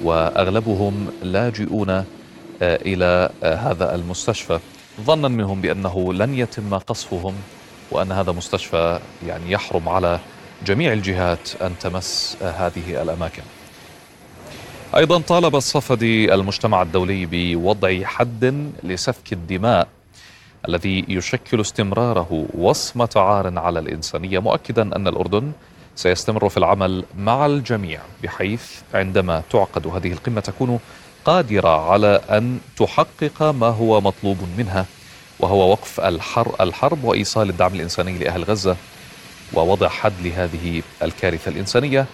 وأغلبهم 0.04 1.08
لاجئون 1.24 1.90
آه، 2.62 3.26
آه، 3.44 3.56
هذا 3.56 3.96
المستشفى 3.96 4.60
ظنا 5.02 5.28
منهم 5.28 5.62
بأنه 5.62 6.14
لن 6.14 6.34
يتم 6.34 6.78
قصفهم 6.78 7.36
وأن 7.92 8.12
هذا 8.12 8.32
مستشفى 8.32 9.00
يعني 9.28 9.52
يحرم 9.52 9.90
على 9.90 10.20
جميع 10.66 10.94
الجهات 10.94 11.50
أن 11.62 11.74
تمس 11.80 12.38
آه، 12.42 12.52
هذه 12.52 13.02
الأماكن. 13.02 13.42
أيضا 14.96 15.20
طالب 15.20 15.56
الصفدي 15.56 16.34
المجتمع 16.34 16.82
الدولي 16.82 17.28
بوضع 17.32 18.04
حد 18.04 18.72
لسفك 18.84 19.34
الدماء 19.34 19.88
الذي 20.68 21.06
يشكل 21.08 21.62
استمراره 21.62 22.46
وصمة 22.58 23.10
عار 23.16 23.60
على 23.60 23.80
الإنسانية 23.80 24.40
مؤكدا 24.40 24.96
أن 24.96 25.08
الأردن 25.08 25.52
سيستمر 25.96 26.50
في 26.50 26.58
العمل 26.58 27.04
مع 27.18 27.46
الجميع 27.46 28.00
بحيث 28.24 28.64
عندما 28.94 29.44
تعقد 29.52 29.88
هذه 29.88 30.12
القمة 30.12 30.42
تكون 30.42 30.80
قادرة 31.26 31.92
على 31.92 32.22
أن 32.30 32.60
تحقق 32.78 33.42
ما 33.42 33.68
هو 33.68 34.02
مطلوب 34.02 34.38
منها 34.58 34.86
وهو 35.40 35.72
وقف 35.72 36.00
الحر 36.00 36.56
الحرب 36.62 37.04
وإيصال 37.04 37.50
الدعم 37.50 37.74
الإنساني 37.76 38.18
لأهل 38.18 38.44
غزة 38.44 38.76
ووضع 39.54 39.90
حد 39.90 40.14
لهذه 40.22 40.84
الكارثة 41.04 41.52
الإنسانية 41.52 42.06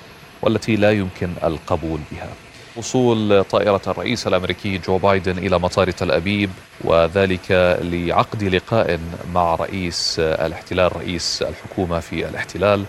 والتي 0.42 0.76
لا 0.76 0.92
يمكن 0.92 1.30
القبول 1.44 2.00
بها. 2.12 2.30
وصول 2.78 3.44
طائرة 3.44 3.82
الرئيس 3.88 4.28
الأمريكي 4.28 4.78
جو 4.78 4.98
بايدن 4.98 5.38
إلى 5.38 5.60
مطار 5.60 5.92
تل 5.92 6.12
أبيب 6.12 6.50
وذلك 6.84 7.52
لعقد 7.82 8.44
لقاء 8.44 9.00
مع 9.34 9.56
رئيس 9.56 10.16
الاحتلال 10.20 10.96
رئيس 10.96 11.42
الحكومة 11.42 12.00
في 12.00 12.30
الاحتلال 12.30 12.86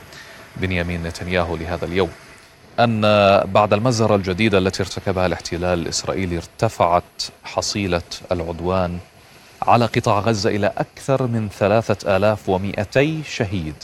بنيامين 0.57 1.03
نتنياهو 1.03 1.57
لهذا 1.57 1.85
اليوم. 1.85 2.11
أن 2.81 3.01
بعد 3.45 3.73
المزرة 3.73 4.17
الجديدة 4.17 4.59
التي 4.59 4.83
ارتكبها 4.83 5.27
الاحتلال 5.27 5.79
الإسرائيلي 5.79 6.37
ارتفعت 6.37 7.23
حصيلة 7.45 8.03
العدوان 8.33 8.99
على 9.63 9.85
قطاع 9.87 10.19
غزة 10.19 10.51
إلى 10.51 10.73
أكثر 10.79 11.27
من 11.27 11.49
ثلاثة 11.59 12.17
آلاف 12.17 12.49
ومئتي 12.49 13.23
شهيد 13.29 13.75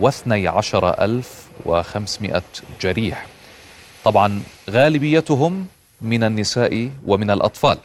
واثني 0.00 0.48
عشر 0.48 1.04
ألف 1.04 1.42
وخمسمائة 1.64 2.42
جريح. 2.80 3.26
طبعا 4.08 4.42
غالبيتهم 4.70 5.66
من 6.00 6.24
النساء 6.24 6.90
ومن 7.06 7.30
الأطفال. 7.30 7.78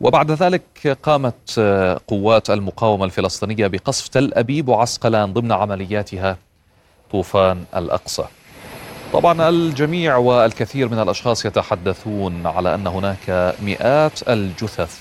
وبعد 0.00 0.30
ذلك 0.30 0.98
قامت 1.02 1.60
قوات 2.08 2.50
المقاومة 2.50 3.04
الفلسطينية 3.04 3.66
بقصف 3.66 4.08
تل 4.08 4.34
أبيب 4.34 4.68
وعسقلان 4.68 5.32
ضمن 5.32 5.52
عملياتها 5.52 6.36
طوفان 7.12 7.64
الأقصى. 7.76 8.24
طبعا 9.12 9.48
الجميع 9.48 10.16
والكثير 10.16 10.88
من 10.88 10.98
الأشخاص 10.98 11.44
يتحدثون 11.44 12.46
على 12.46 12.74
أن 12.74 12.86
هناك 12.86 13.54
مئات 13.62 14.28
الجثث 14.28 15.00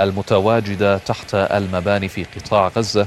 المتواجدة 0.00 0.98
تحت 0.98 1.34
المباني 1.34 2.08
في 2.08 2.24
قطاع 2.24 2.68
غزة 2.68 3.06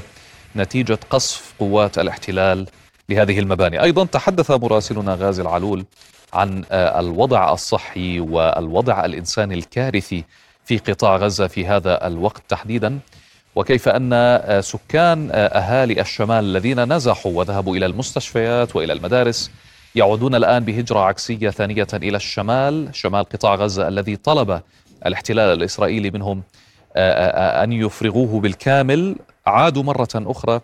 نتيجة 0.56 0.98
قصف 1.10 1.54
قوات 1.58 1.98
الاحتلال 1.98 2.66
لهذه 3.08 3.38
المباني. 3.38 3.82
أيضا 3.82 4.04
تحدث 4.04 4.50
مراسلنا 4.50 5.14
غازي 5.14 5.42
العلول 5.42 5.84
عن 6.32 6.64
الوضع 6.72 7.52
الصحي 7.52 8.20
والوضع 8.20 9.04
الإنساني 9.04 9.54
الكارثي 9.54 10.24
في 10.64 10.78
قطاع 10.78 11.16
غزة 11.16 11.46
في 11.46 11.66
هذا 11.66 12.06
الوقت 12.06 12.42
تحديدا. 12.48 12.98
وكيف 13.54 13.88
أن 13.88 14.60
سكان 14.62 15.30
أهالي 15.32 16.00
الشمال 16.00 16.44
الذين 16.44 16.92
نزحوا 16.92 17.32
وذهبوا 17.32 17.76
إلى 17.76 17.86
المستشفيات 17.86 18.76
وإلى 18.76 18.92
المدارس 18.92 19.50
يعودون 19.94 20.34
الآن 20.34 20.64
بهجرة 20.64 20.98
عكسية 20.98 21.50
ثانية 21.50 21.86
إلى 21.94 22.16
الشمال 22.16 22.88
شمال 22.92 23.24
قطاع 23.24 23.54
غزة 23.54 23.88
الذي 23.88 24.16
طلب 24.16 24.60
الاحتلال 25.06 25.58
الإسرائيلي 25.58 26.10
منهم 26.10 26.42
آه، 26.96 27.12
آه، 27.12 27.60
آه، 27.60 27.64
أن 27.64 27.72
يفرغوه 27.72 28.40
بالكامل. 28.40 29.16
عادوا 29.46 29.82
مرة 29.82 30.08
أخرى 30.14 30.60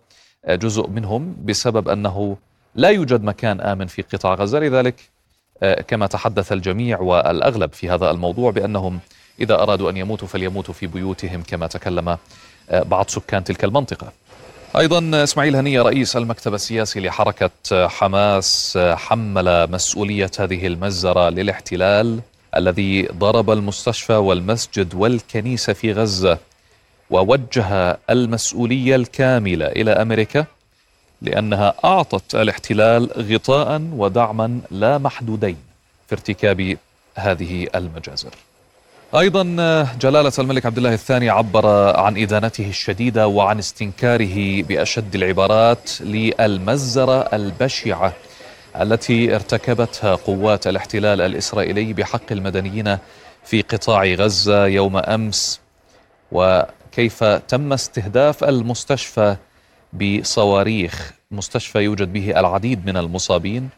جزء 0.48 0.88
منهم 0.88 1.36
بسبب 1.44 1.88
أنه 1.88 2.36
لا 2.74 2.88
يوجد 2.88 3.22
مكان 3.22 3.60
آمن 3.60 3.86
في 3.86 4.02
قطاع 4.02 4.34
غزة. 4.34 4.58
لذلك 4.58 5.10
كما 5.88 6.06
تحدث 6.06 6.52
الجميع 6.52 7.00
والأغلب 7.00 7.72
في 7.72 7.90
هذا 7.90 8.10
الموضوع 8.10 8.50
بأنهم 8.50 8.98
إذا 9.40 9.54
أرادوا 9.54 9.90
أن 9.90 9.96
يموتوا 9.96 10.28
فليموتوا 10.28 10.74
في 10.74 10.86
بيوتهم 10.86 11.42
كما 11.42 11.66
تكلم 11.66 12.18
بعض 12.72 13.08
سكان 13.08 13.44
تلك 13.44 13.64
المنطقة. 13.64 14.12
أيضا 14.78 15.22
إسماعيل 15.22 15.56
هنية 15.56 15.82
رئيس 15.82 16.16
المكتب 16.16 16.54
السياسي 16.54 17.00
لحركة 17.00 17.88
حماس 17.88 18.78
حمل 18.78 19.70
مسؤولية 19.70 20.30
هذه 20.38 20.66
المجزره 20.66 21.28
للاحتلال 21.28 22.20
الذي 22.56 23.02
ضرب 23.02 23.50
المستشفى 23.50 24.12
والمسجد 24.12 24.94
والكنيسة 24.94 25.72
في 25.72 25.92
غزة 25.92 26.38
ووجه 27.10 27.98
المسؤولية 28.10 28.96
الكاملة 28.96 29.66
إلى 29.66 29.90
أمريكا. 29.90 30.46
لأنها 31.22 31.74
أعطت 31.84 32.34
الاحتلال 32.34 33.10
غطاء 33.32 33.82
ودعما 33.92 34.60
لا 34.70 34.98
محدودين 34.98 35.56
في 36.06 36.12
ارتكاب 36.14 36.76
هذه 37.16 37.66
المجازر. 37.74 38.30
أيضا 39.14 39.42
جلالة 40.00 40.32
الملك 40.38 40.66
عبد 40.66 40.76
الله 40.76 40.94
الثاني 40.94 41.30
عبر 41.30 41.66
عن 41.96 42.16
إدانته 42.16 42.68
الشديدة 42.68 43.28
وعن 43.28 43.58
استنكاره 43.58 44.62
بأشد 44.62 45.14
العبارات 45.14 45.90
للمزرة 46.00 47.20
البشعة 47.20 48.12
التي 48.80 49.34
ارتكبتها 49.34 50.14
قوات 50.14 50.66
الاحتلال 50.66 51.20
الإسرائيلي 51.20 51.92
بحق 51.92 52.32
المدنيين 52.32 52.98
في 53.44 53.62
قطاع 53.62 54.04
غزة 54.04 54.66
يوم 54.66 54.96
أمس. 54.96 55.60
وكيف 56.32 57.24
تم 57.24 57.72
استهداف 57.72 58.44
المستشفى 58.44 59.36
بصواريخ 59.98 61.12
مستشفى 61.30 61.78
يوجد 61.78 62.12
به 62.12 62.40
العديد 62.40 62.86
من 62.86 62.96
المصابين 62.96 63.68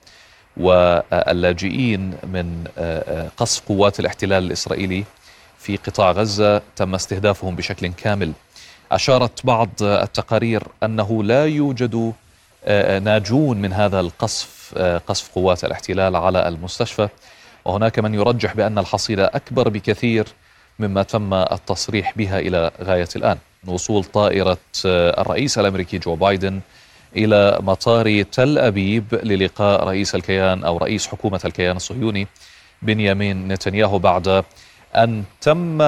واللاجئين 0.56 2.00
من 2.22 2.64
قصف 3.36 3.68
قوات 3.68 4.00
الاحتلال 4.00 4.44
الإسرائيلي 4.44 5.04
في 5.58 5.76
قطاع 5.76 6.10
غزة 6.10 6.62
تم 6.76 6.94
استهدافهم 6.94 7.56
بشكل 7.56 7.86
كامل. 7.86 8.32
أشارت 8.92 9.46
بعض 9.46 9.68
التقارير 9.82 10.62
أنه 10.82 11.24
لا 11.24 11.46
يوجد 11.46 12.12
ناجون 13.02 13.56
من 13.56 13.72
هذا 13.72 14.00
القصف 14.00 14.74
قصف 15.06 15.34
قوات 15.34 15.64
الاحتلال 15.64 16.16
على 16.16 16.48
المستشفى 16.48 17.08
وهناك 17.64 17.98
من 17.98 18.14
يرجح 18.14 18.54
بأن 18.54 18.78
الحصيلة 18.78 19.24
أكبر 19.24 19.68
بكثير 19.68 20.26
مما 20.78 21.02
تم 21.02 21.34
التصريح 21.34 22.12
بها 22.16 22.38
إلى 22.38 22.70
غاية 22.82 23.08
الآن. 23.16 23.38
وصول 23.66 24.04
طائرة 24.04 24.58
الرئيس 24.86 25.58
الأمريكي 25.58 25.98
جو 25.98 26.14
بايدن 26.14 26.60
إلى 27.16 27.58
مطار 27.60 28.22
تل 28.22 28.58
أبيب 28.58 29.04
للقاء 29.22 29.84
رئيس 29.84 30.14
الكيان 30.14 30.64
أو 30.64 30.76
رئيس 30.76 31.06
حكومة 31.06 31.40
الكيان 31.44 31.76
الصهيوني 31.76 32.26
بنيامين 32.82 33.48
نتنياهو 33.48 33.98
بعد 33.98 34.44
أن 34.96 35.24
تم 35.40 35.78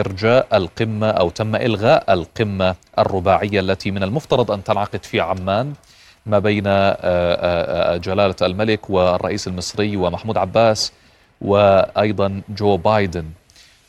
إرجاء 0.00 0.56
القمة 0.56 1.10
أو 1.10 1.30
تم 1.30 1.56
إلغاء 1.56 2.12
القمة 2.12 2.74
الرباعية 2.98 3.60
التي 3.60 3.90
من 3.90 4.02
المفترض 4.02 4.50
أن 4.50 4.64
تنعقد 4.64 5.04
في 5.04 5.20
عمان 5.20 5.72
ما 6.26 6.38
بين 6.38 6.64
جلالة 8.00 8.36
الملك 8.42 8.90
والرئيس 8.90 9.48
المصري 9.48 9.96
ومحمود 9.96 10.36
عباس 10.38 10.92
وأيضا 11.40 12.40
جو 12.48 12.76
بايدن. 12.76 13.24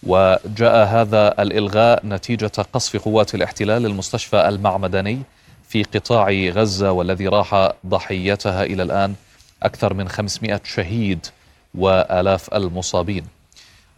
وجاء 0.07 0.87
هذا 0.87 1.41
الإلغاء 1.41 2.05
نتيجة 2.05 2.51
قصف 2.73 2.97
قوات 2.97 3.35
الاحتلال 3.35 3.85
المستشفى 3.85 4.47
المعمداني 4.47 5.21
في 5.69 5.83
قطاع 5.83 6.31
غزة 6.31 6.91
والذي 6.91 7.27
راح 7.27 7.71
ضحيتها 7.85 8.63
إلى 8.63 8.83
الآن 8.83 9.15
أكثر 9.63 9.93
من 9.93 10.09
500 10.09 10.61
شهيد 10.63 11.25
وآلاف 11.75 12.53
المصابين. 12.53 13.25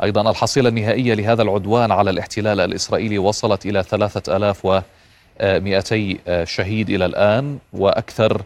أيضا 0.04 0.32
الحصيلة 0.32 0.69
النهائية 0.69 1.13
لهذا 1.13 1.41
العدوان 1.41 1.91
على 1.91 2.10
الاحتلال 2.10 2.60
الإسرائيلي 2.60 3.17
وصلت 3.17 3.65
إلى 3.65 3.84
3200 3.84 6.45
شهيد 6.45 6.89
إلى 6.89 7.06
الآن 7.06 7.58
وأكثر 7.74 8.41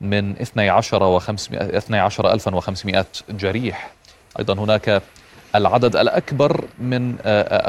من 0.00 0.40
12 0.40 1.02
و 1.02 1.16
12500 1.16 3.06
جريح. 3.30 3.90
أيضا 4.38 4.54
هناك 4.54 5.02
العدد 5.56 5.96
الأكبر 5.96 6.64
من 6.78 7.14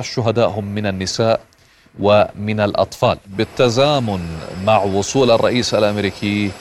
الشهداء 0.02 0.50
هم 0.50 0.65
من 0.65 0.86
النساء 0.86 1.39
ومن 2.00 2.60
الأطفال. 2.60 3.17
بالتزامن 3.28 4.21
مع 4.65 4.84
وصول 4.84 5.32
الرئيس 5.32 5.73
الأمريكي 5.73 6.52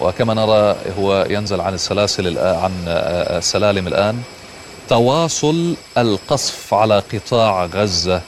وكما 0.00 0.34
نرى 0.34 0.76
هو 0.98 1.26
ينزل 1.30 1.60
عن 1.60 1.74
السلاسل 1.74 2.38
عن 2.38 2.72
السلالم 3.38 3.86
الآن 3.86 4.22
تواصل 4.88 5.76
القصف 5.98 6.74
على 6.74 7.02
قطاع 7.12 7.64
غزة 7.64 8.20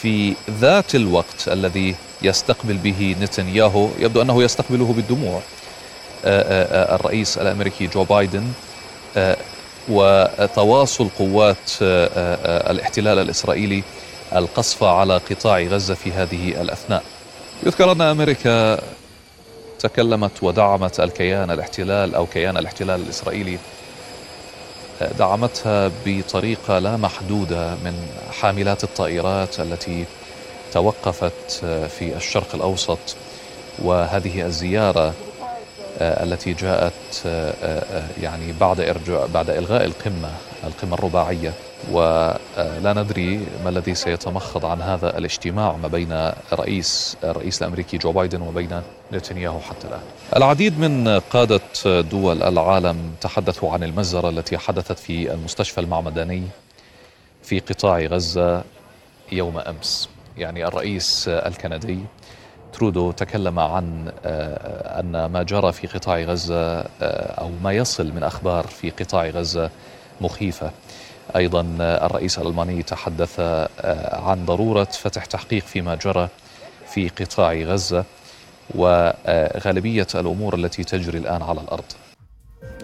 في 0.00 0.34
ذات 0.50 0.94
الوقت 0.94 1.48
الذي 1.48 1.94
يستقبل 2.22 2.76
به 2.76 3.16
نتنياهو. 3.20 3.88
يبدو 3.98 4.22
أنه 4.22 4.42
يستقبله 4.42 4.92
بالدموع 4.92 5.40
الرئيس 6.24 7.38
الأمريكي 7.38 7.86
جو 7.86 8.04
بايدن. 8.04 8.44
وتواصل 9.88 11.08
قوات 11.18 11.70
الاحتلال 12.70 13.18
الإسرائيلي 13.18 13.82
القصف 14.36 14.84
على 14.84 15.16
قطاع 15.16 15.60
غزة 15.60 15.94
في 15.94 16.12
هذه 16.12 16.60
الأثناء. 16.60 17.02
يذكر 17.66 17.92
أن 17.92 18.00
أمريكا 18.00 18.78
تكلمت 19.78 20.42
ودعمت 20.42 21.00
الكيان 21.00 21.50
الاحتلال 21.50 22.14
أو 22.14 22.26
كيان 22.26 22.56
الاحتلال 22.56 23.00
الإسرائيلي 23.00 23.58
دعمتها 25.18 25.90
بطريقة 26.06 26.78
لا 26.78 26.96
محدودة 26.96 27.74
من 27.74 28.06
حاملات 28.40 28.84
الطائرات 28.84 29.60
التي 29.60 30.04
توقفت 30.72 31.64
في 31.98 32.16
الشرق 32.16 32.54
الأوسط. 32.54 32.98
وهذه 33.78 34.46
الزيارة 34.46 35.14
التي 36.00 36.52
جاءت 36.52 37.26
يعني 38.22 38.52
بعد 38.60 38.80
إرجاع 38.80 39.26
بعد 39.26 39.50
إلغاء 39.50 39.84
القمة 39.84 40.30
القمة 40.64 40.94
الرباعية 40.94 41.52
ولا 41.90 42.92
ندري 42.96 43.46
ما 43.64 43.68
الذي 43.70 43.94
سيتمخض 43.94 44.64
عن 44.66 44.82
هذا 44.82 45.18
الاجتماع 45.18 45.76
ما 45.76 45.88
بين 45.88 46.32
رئيس 46.52 47.16
الرئيس 47.24 47.62
الأمريكي 47.62 47.98
جو 47.98 48.12
بايدن 48.12 48.42
وبين 48.42 48.82
نتنياهو 49.12 49.60
حتى 49.60 49.88
الآن. 49.88 50.00
العديد 50.36 50.78
من 50.78 51.08
قادة 51.18 51.60
دول 52.00 52.42
العالم 52.42 53.14
تحدثوا 53.20 53.72
عن 53.72 53.82
المجزرة 53.82 54.28
التي 54.28 54.58
حدثت 54.58 54.98
في 54.98 55.32
المستشفى 55.32 55.80
المعمداني 55.80 56.42
في 57.42 57.58
قطاع 57.58 57.98
غزة 57.98 58.64
يوم 59.32 59.58
أمس. 59.58 60.08
يعني 60.38 60.66
الرئيس 60.66 61.28
الكندي 61.28 61.98
ترودو 62.72 63.12
تكلم 63.12 63.58
عن 63.58 64.12
أن 64.24 65.24
ما 65.24 65.42
جرى 65.42 65.72
في 65.72 65.86
قطاع 65.86 66.20
غزة 66.20 66.80
أو 67.40 67.50
ما 67.64 67.72
يصل 67.72 68.12
من 68.12 68.22
أخبار 68.22 68.66
في 68.66 68.90
قطاع 68.90 69.26
غزة 69.26 69.70
مخيفة. 70.20 70.70
أيضا 71.36 71.76
الرئيس 71.80 72.38
الألماني 72.38 72.82
تحدث 72.82 73.40
عن 74.12 74.44
ضرورة 74.46 74.84
فتح 74.84 75.24
تحقيق 75.24 75.62
فيما 75.62 75.94
جرى 75.94 76.28
في 76.86 77.08
قطاع 77.08 77.54
غزة 77.54 78.04
وغالبيه 78.74 80.06
الأمور 80.14 80.54
التي 80.54 80.84
تجري 80.84 81.18
الآن 81.18 81.42
على 81.42 81.60
الأرض. 81.60 81.84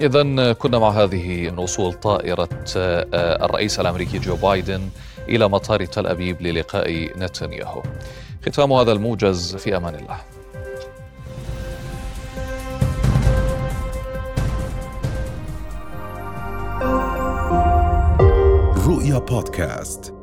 اذا 0.01 0.53
كنا 0.53 0.79
مع 0.79 0.91
هذه 0.91 1.55
وصول 1.59 1.93
طائرة 1.93 2.49
الرئيس 3.15 3.81
الأمريكي 3.81 4.19
جو 4.19 4.37
بايدن 4.37 4.89
إلى 5.29 5.49
مطار 5.49 5.85
تل 5.85 6.07
أبيب 6.07 6.43
للقاء 6.43 7.19
نتنياهو. 7.19 7.83
ختام 8.45 8.73
هذا 8.73 8.93
الموجز 8.93 9.57
في 9.57 9.77
أمان 9.77 9.95
الله. 9.95 10.21
رؤيا 18.87 19.19
بودكاست 19.19 20.16